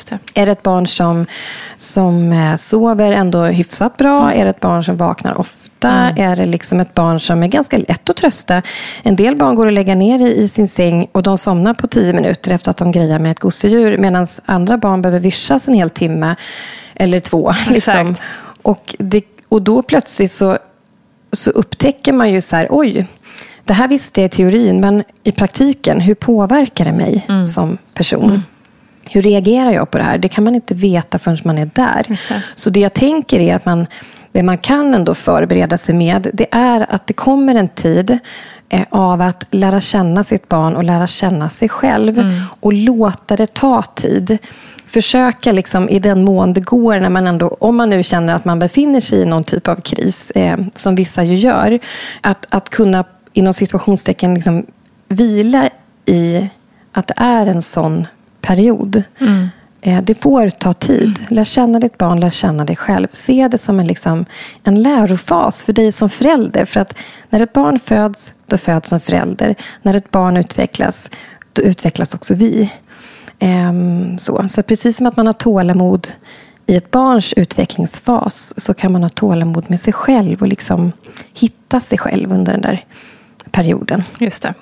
det. 0.09 0.41
Är 0.41 0.45
det 0.45 0.51
ett 0.51 0.63
barn 0.63 0.87
som, 0.87 1.25
som 1.77 2.31
eh, 2.31 2.55
sover 2.55 3.11
ändå 3.11 3.43
hyfsat 3.43 3.97
bra? 3.97 4.33
Är 4.33 4.43
det 4.43 4.49
ett 4.49 4.59
barn 4.59 4.83
som 4.83 4.97
vaknar 4.97 5.39
ofta? 5.39 5.89
Är 6.17 6.35
det 6.35 6.45
liksom 6.45 6.79
ett 6.79 6.93
barn 6.93 7.19
som 7.19 7.43
är 7.43 7.47
ganska 7.47 7.77
lätt 7.77 8.09
att 8.09 8.15
trösta? 8.15 8.61
En 9.03 9.15
del 9.15 9.35
barn 9.35 9.55
går 9.55 9.67
att 9.67 9.73
lägga 9.73 9.95
ner 9.95 10.19
i, 10.19 10.35
i 10.35 10.47
sin 10.47 10.67
säng 10.67 11.07
och 11.11 11.23
de 11.23 11.37
somnar 11.37 11.73
på 11.73 11.87
tio 11.87 12.13
minuter 12.13 12.51
efter 12.51 12.71
att 12.71 12.77
de 12.77 12.91
grejar 12.91 13.19
med 13.19 13.31
ett 13.31 13.39
gosedjur. 13.39 13.97
Medan 13.97 14.27
andra 14.45 14.77
barn 14.77 15.01
behöver 15.01 15.19
vyssjas 15.19 15.67
en 15.67 15.73
hel 15.73 15.89
timme 15.89 16.35
eller 16.95 17.19
två. 17.19 17.53
Liksom. 17.69 18.15
Och, 18.61 18.95
det, 18.99 19.23
och 19.49 19.61
då 19.61 19.81
plötsligt 19.81 20.31
så, 20.31 20.57
så 21.33 21.51
upptäcker 21.51 22.13
man 22.13 22.31
ju 22.31 22.41
så 22.41 22.55
här, 22.55 22.67
oj, 22.69 23.07
det 23.69 23.73
här 23.73 23.87
visste 23.87 24.21
jag 24.21 24.25
i 24.25 24.29
teorin, 24.29 24.79
men 24.79 25.03
i 25.23 25.31
praktiken, 25.31 25.99
hur 25.99 26.15
påverkar 26.15 26.85
det 26.85 26.91
mig 26.91 27.27
som 27.45 27.77
person? 27.93 28.43
Hur 29.09 29.21
reagerar 29.21 29.71
jag 29.71 29.91
på 29.91 29.97
det 29.97 30.03
här? 30.03 30.17
Det 30.17 30.27
kan 30.27 30.43
man 30.43 30.55
inte 30.55 30.73
veta 30.73 31.19
förrän 31.19 31.37
man 31.43 31.57
är 31.57 31.69
där. 31.73 32.05
Det. 32.07 32.43
Så 32.55 32.69
det 32.69 32.79
jag 32.79 32.93
tänker 32.93 33.39
är 33.39 33.55
att 33.55 33.65
man, 33.65 33.87
det 34.31 34.43
man 34.43 34.57
kan 34.57 34.93
ändå 34.93 35.13
förbereda 35.13 35.77
sig 35.77 35.95
med, 35.95 36.29
det 36.33 36.47
är 36.51 36.85
att 36.89 37.07
det 37.07 37.13
kommer 37.13 37.55
en 37.55 37.69
tid 37.69 38.19
eh, 38.69 38.85
av 38.89 39.21
att 39.21 39.45
lära 39.51 39.81
känna 39.81 40.23
sitt 40.23 40.49
barn 40.49 40.75
och 40.75 40.83
lära 40.83 41.07
känna 41.07 41.49
sig 41.49 41.69
själv. 41.69 42.33
Och 42.59 42.73
låta 42.73 43.35
det 43.35 43.53
ta 43.53 43.81
tid. 43.81 44.37
Försöka 44.85 45.51
liksom 45.51 45.89
i 45.89 45.99
den 45.99 46.23
mån 46.23 46.53
det 46.53 46.61
går, 46.61 46.99
när 46.99 47.09
man 47.09 47.27
ändå, 47.27 47.57
om 47.59 47.75
man 47.75 47.89
nu 47.89 48.03
känner 48.03 48.33
att 48.33 48.45
man 48.45 48.59
befinner 48.59 49.01
sig 49.01 49.21
i 49.21 49.25
någon 49.25 49.43
typ 49.43 49.67
av 49.67 49.75
kris, 49.75 50.31
eh, 50.31 50.57
som 50.73 50.95
vissa 50.95 51.23
ju 51.23 51.35
gör, 51.35 51.79
att, 52.21 52.45
att 52.49 52.69
kunna 52.69 53.03
inom 53.33 53.53
situationstecken 53.53 54.33
liksom, 54.33 54.65
vila 55.07 55.69
i 56.05 56.49
att 56.91 57.07
det 57.07 57.13
är 57.17 57.45
en 57.47 57.61
sån 57.61 58.07
period. 58.41 59.03
Eh, 59.81 60.01
Det 60.01 60.15
får 60.15 60.49
ta 60.49 60.73
tid. 60.73 61.19
Lär 61.29 61.43
känna 61.43 61.79
ditt 61.79 61.97
barn, 61.97 62.19
lär 62.19 62.29
känna 62.29 62.65
dig 62.65 62.75
själv. 62.75 63.07
Se 63.11 63.47
det 63.47 63.57
som 63.57 63.79
en, 63.79 63.87
liksom, 63.87 64.25
en 64.63 64.81
lärofas 64.81 65.63
för 65.63 65.73
dig 65.73 65.91
som 65.91 66.09
förälder. 66.09 66.65
För 66.65 66.79
att 66.79 66.93
när 67.29 67.39
ett 67.39 67.53
barn 67.53 67.79
föds, 67.79 68.33
då 68.47 68.57
föds 68.57 68.93
en 68.93 68.99
förälder. 68.99 69.55
När 69.81 69.93
ett 69.93 70.11
barn 70.11 70.37
utvecklas, 70.37 71.09
då 71.53 71.61
utvecklas 71.61 72.15
också 72.15 72.33
vi. 72.33 72.71
Ehm, 73.39 74.17
så. 74.17 74.47
så 74.47 74.63
precis 74.63 74.97
som 74.97 75.05
att 75.07 75.17
man 75.17 75.25
har 75.25 75.33
tålamod 75.33 76.07
i 76.65 76.75
ett 76.75 76.91
barns 76.91 77.33
utvecklingsfas 77.33 78.53
så 78.57 78.73
kan 78.73 78.91
man 78.91 79.03
ha 79.03 79.09
tålamod 79.09 79.69
med 79.69 79.79
sig 79.79 79.93
själv 79.93 80.41
och 80.41 80.47
liksom 80.47 80.91
hitta 81.33 81.79
sig 81.79 81.97
själv 81.97 82.33
under 82.33 82.51
den 82.51 82.61
där 82.61 82.85
perioden. 83.51 84.03
Just 84.19 84.43
det. 84.43 84.53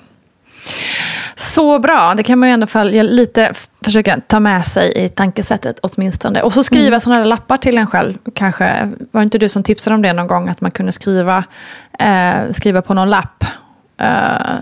Så 1.34 1.78
bra, 1.78 2.14
det 2.16 2.22
kan 2.22 2.38
man 2.38 2.48
ju 2.48 2.50
i 2.50 2.54
alla 2.54 2.66
fall 2.66 2.88
lite 2.90 3.52
försöka 3.84 4.20
ta 4.26 4.40
med 4.40 4.66
sig 4.66 4.92
i 5.04 5.08
tankesättet 5.08 5.78
åtminstone. 5.82 6.42
Och 6.42 6.52
så 6.52 6.62
skriva 6.64 6.86
Mm. 6.86 7.00
sådana 7.00 7.18
där 7.20 7.26
lappar 7.26 7.56
till 7.56 7.78
en 7.78 7.86
själv. 7.86 8.14
Kanske, 8.34 8.90
var 9.10 9.20
det 9.20 9.22
inte 9.22 9.38
du 9.38 9.48
som 9.48 9.62
tipsade 9.62 9.94
om 9.94 10.02
det 10.02 10.12
någon 10.12 10.26
gång? 10.26 10.48
Att 10.48 10.60
man 10.60 10.70
kunde 10.70 10.92
skriva, 10.92 11.44
eh, 11.98 12.52
skriva 12.52 12.82
på 12.82 12.94
någon 12.94 13.10
lapp 13.10 13.44
eh, 13.98 14.56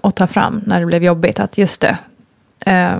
och 0.00 0.14
ta 0.14 0.26
fram 0.26 0.62
när 0.66 0.80
det 0.80 0.86
blev 0.86 1.04
jobbigt. 1.04 1.40
Att 1.40 1.58
just 1.58 1.80
det, 1.80 1.98
eh, 2.66 2.98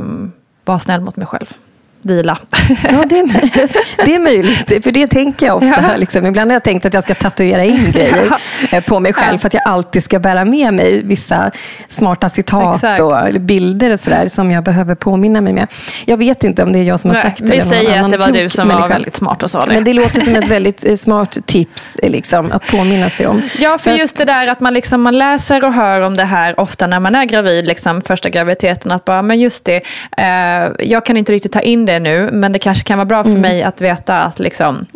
var 0.64 0.78
snäll 0.78 1.00
mot 1.00 1.16
mig 1.16 1.26
själv. 1.26 1.54
Vila. 2.02 2.38
Ja, 2.84 3.04
det 3.06 3.18
är, 3.18 3.26
möjligt. 3.26 3.76
det 4.04 4.14
är 4.14 4.18
möjligt. 4.18 4.84
För 4.84 4.92
det 4.92 5.06
tänker 5.06 5.46
jag 5.46 5.56
ofta. 5.56 5.84
Ja. 5.90 5.96
Liksom. 5.96 6.26
Ibland 6.26 6.50
har 6.50 6.54
jag 6.54 6.64
tänkt 6.64 6.86
att 6.86 6.94
jag 6.94 7.02
ska 7.02 7.14
tatuera 7.14 7.64
in 7.64 7.84
grejer 7.92 8.24
eh, 8.72 8.84
på 8.84 9.00
mig 9.00 9.12
själv. 9.12 9.38
För 9.38 9.46
att 9.46 9.54
jag 9.54 9.62
alltid 9.66 10.04
ska 10.04 10.18
bära 10.18 10.44
med 10.44 10.74
mig 10.74 11.02
vissa 11.04 11.50
smarta 11.88 12.28
citat 12.28 12.74
Exakt. 12.74 13.00
och 13.02 13.40
bilder 13.40 13.92
och 13.92 14.00
sådär, 14.00 14.26
som 14.28 14.50
jag 14.50 14.64
behöver 14.64 14.94
påminna 14.94 15.40
mig 15.40 15.52
med. 15.52 15.66
Jag 16.04 16.16
vet 16.16 16.44
inte 16.44 16.62
om 16.62 16.72
det 16.72 16.78
är 16.78 16.82
jag 16.84 17.00
som 17.00 17.10
har 17.10 17.14
Nej, 17.14 17.22
sagt 17.22 17.38
det. 17.38 17.44
vi 17.50 17.60
säger 17.60 18.04
att 18.04 18.10
det 18.10 18.16
var 18.18 18.30
du 18.32 18.48
som 18.48 18.68
var 18.68 18.74
människa. 18.74 18.88
väldigt 18.94 19.16
smart 19.16 19.42
och 19.42 19.50
sa 19.50 19.66
det. 19.66 19.74
Men 19.74 19.84
det 19.84 19.92
låter 19.92 20.20
som 20.20 20.34
ett 20.36 20.48
väldigt 20.48 20.84
eh, 20.84 20.94
smart 20.96 21.38
tips 21.46 21.96
eh, 21.96 22.10
liksom, 22.10 22.52
att 22.52 22.66
påminna 22.70 23.10
sig 23.10 23.26
om. 23.26 23.42
Ja, 23.58 23.78
för 23.78 23.90
att- 23.90 23.98
just 23.98 24.16
det 24.16 24.24
där 24.24 24.46
att 24.46 24.60
man, 24.60 24.74
liksom, 24.74 25.02
man 25.02 25.18
läser 25.18 25.64
och 25.64 25.72
hör 25.72 26.00
om 26.00 26.16
det 26.16 26.24
här 26.24 26.60
ofta 26.60 26.86
när 26.86 27.00
man 27.00 27.14
är 27.14 27.24
gravid, 27.24 27.66
liksom, 27.66 28.02
första 28.02 28.28
graviditeten, 28.28 28.92
att 28.92 29.04
bara, 29.04 29.22
men 29.22 29.40
just 29.40 29.64
det, 29.64 29.76
eh, 30.16 30.70
jag 30.88 31.06
kan 31.06 31.16
inte 31.16 31.32
riktigt 31.32 31.52
ta 31.52 31.60
in 31.60 31.86
det 31.86 31.97
nu, 32.00 32.28
men 32.32 32.52
det 32.52 32.58
kanske 32.58 32.84
kan 32.84 32.98
vara 32.98 33.06
bra 33.06 33.24
för 33.24 33.30
mig 33.30 33.62
att 33.62 33.80
veta 33.80 34.18
att 34.18 34.38
liksom, 34.38 34.86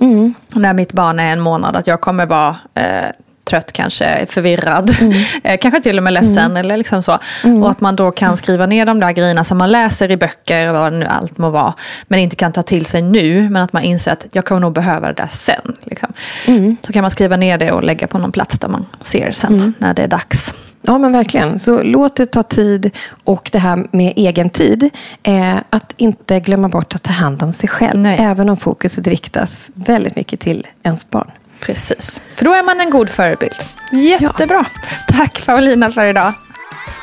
när 0.54 0.74
mitt 0.74 0.92
barn 0.92 1.18
är 1.18 1.32
en 1.32 1.40
månad, 1.40 1.76
att 1.76 1.86
jag 1.86 2.00
kommer 2.00 2.26
vara 2.26 2.56
eh, 2.74 3.04
trött 3.44 3.72
kanske, 3.72 4.26
förvirrad, 4.28 4.90
mm. 5.00 5.58
kanske 5.60 5.80
till 5.80 5.98
och 5.98 6.04
med 6.04 6.12
ledsen 6.12 6.38
mm. 6.38 6.56
eller 6.56 6.76
liksom 6.76 7.02
så. 7.02 7.18
Mm. 7.44 7.62
Och 7.62 7.70
att 7.70 7.80
man 7.80 7.96
då 7.96 8.10
kan 8.10 8.36
skriva 8.36 8.66
ner 8.66 8.86
de 8.86 9.00
där 9.00 9.12
grejerna 9.12 9.44
som 9.44 9.58
man 9.58 9.72
läser 9.72 10.10
i 10.10 10.16
böcker, 10.16 10.72
vad 10.72 10.92
nu 10.92 11.06
allt 11.06 11.38
må 11.38 11.50
vara, 11.50 11.74
men 12.08 12.20
inte 12.20 12.36
kan 12.36 12.52
ta 12.52 12.62
till 12.62 12.86
sig 12.86 13.02
nu, 13.02 13.50
men 13.50 13.62
att 13.62 13.72
man 13.72 13.82
inser 13.82 14.12
att 14.12 14.26
jag 14.32 14.44
kommer 14.44 14.60
nog 14.60 14.72
behöva 14.72 15.08
det 15.08 15.14
där 15.14 15.28
sen. 15.30 15.76
Liksom. 15.82 16.12
Mm. 16.46 16.76
Så 16.82 16.92
kan 16.92 17.02
man 17.02 17.10
skriva 17.10 17.36
ner 17.36 17.58
det 17.58 17.72
och 17.72 17.82
lägga 17.82 18.06
på 18.06 18.18
någon 18.18 18.32
plats 18.32 18.58
där 18.58 18.68
man 18.68 18.86
ser 19.00 19.30
sen 19.30 19.54
mm. 19.54 19.74
när 19.78 19.94
det 19.94 20.02
är 20.02 20.08
dags. 20.08 20.54
Ja, 20.82 20.98
men 20.98 21.12
verkligen. 21.12 21.58
Så 21.58 21.82
låt 21.82 22.16
det 22.16 22.26
ta 22.26 22.42
tid 22.42 22.90
och 23.24 23.48
det 23.52 23.58
här 23.58 23.86
med 23.90 24.12
egen 24.16 24.50
tid. 24.50 24.90
Eh, 25.22 25.56
att 25.70 25.94
inte 25.96 26.40
glömma 26.40 26.68
bort 26.68 26.94
att 26.94 27.02
ta 27.02 27.12
hand 27.12 27.42
om 27.42 27.52
sig 27.52 27.68
själv. 27.68 28.00
Nej. 28.00 28.16
Även 28.20 28.48
om 28.48 28.56
fokuset 28.56 29.06
riktas 29.06 29.70
väldigt 29.74 30.16
mycket 30.16 30.40
till 30.40 30.66
ens 30.82 31.10
barn. 31.10 31.30
Precis, 31.62 32.20
för 32.36 32.44
då 32.44 32.52
är 32.52 32.62
man 32.62 32.80
en 32.80 32.90
god 32.90 33.10
förebild. 33.10 33.56
Jättebra. 33.92 34.66
Ja. 34.74 34.88
Tack 35.16 35.46
Paulina 35.46 35.92
för 35.92 36.04
idag. 36.04 36.32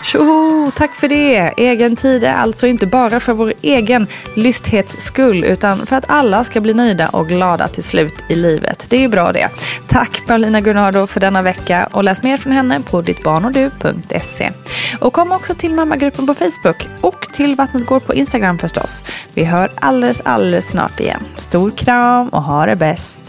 Tjoho, 0.03 0.72
tack 0.72 0.95
för 0.95 1.07
det! 1.07 1.53
Egen 1.57 1.95
tid 1.95 2.24
är 2.24 2.34
alltså 2.34 2.68
inte 2.68 2.88
bara 2.88 3.20
för 3.20 3.34
vår 3.34 3.53
egen 3.62 4.07
lysthets 4.36 5.05
skull 5.05 5.43
utan 5.43 5.86
för 5.86 5.95
att 5.95 6.10
alla 6.10 6.43
ska 6.43 6.62
bli 6.62 6.74
nöjda 6.74 7.10
och 7.10 7.28
glada 7.28 7.68
till 7.68 7.84
slut 7.84 8.14
i 8.30 8.36
livet. 8.36 8.88
Det 8.89 8.97
är 8.97 9.01
ju 9.01 9.07
bra 9.07 9.32
det. 9.32 9.49
Tack 9.88 10.22
Paulina 10.28 10.62
Gunnardo 10.62 11.07
för 11.07 11.20
denna 11.20 11.41
vecka 11.41 11.89
och 11.91 12.03
läs 12.03 12.24
mer 12.24 12.38
från 12.38 12.53
henne 12.53 12.82
på 12.82 13.01
dittbarnodu.se. 13.01 14.51
Och 14.99 15.14
kom 15.14 15.32
också 15.32 15.55
till 15.55 15.74
mammagruppen 15.74 16.28
på 16.28 16.34
Facebook 16.34 16.88
och 17.01 17.22
till 17.34 17.55
Vattnet 17.55 17.86
går 17.86 17.99
på 17.99 18.14
Instagram 18.14 18.57
förstås. 18.57 19.05
Vi 19.34 19.43
hör 19.43 19.72
alldeles, 19.76 20.22
alldeles 20.22 20.70
snart 20.70 20.99
igen. 20.99 21.24
Stor 21.36 21.72
kram 21.72 22.30
och 22.30 22.43
ha 22.43 22.66
det 22.66 22.76
bäst! 22.76 23.29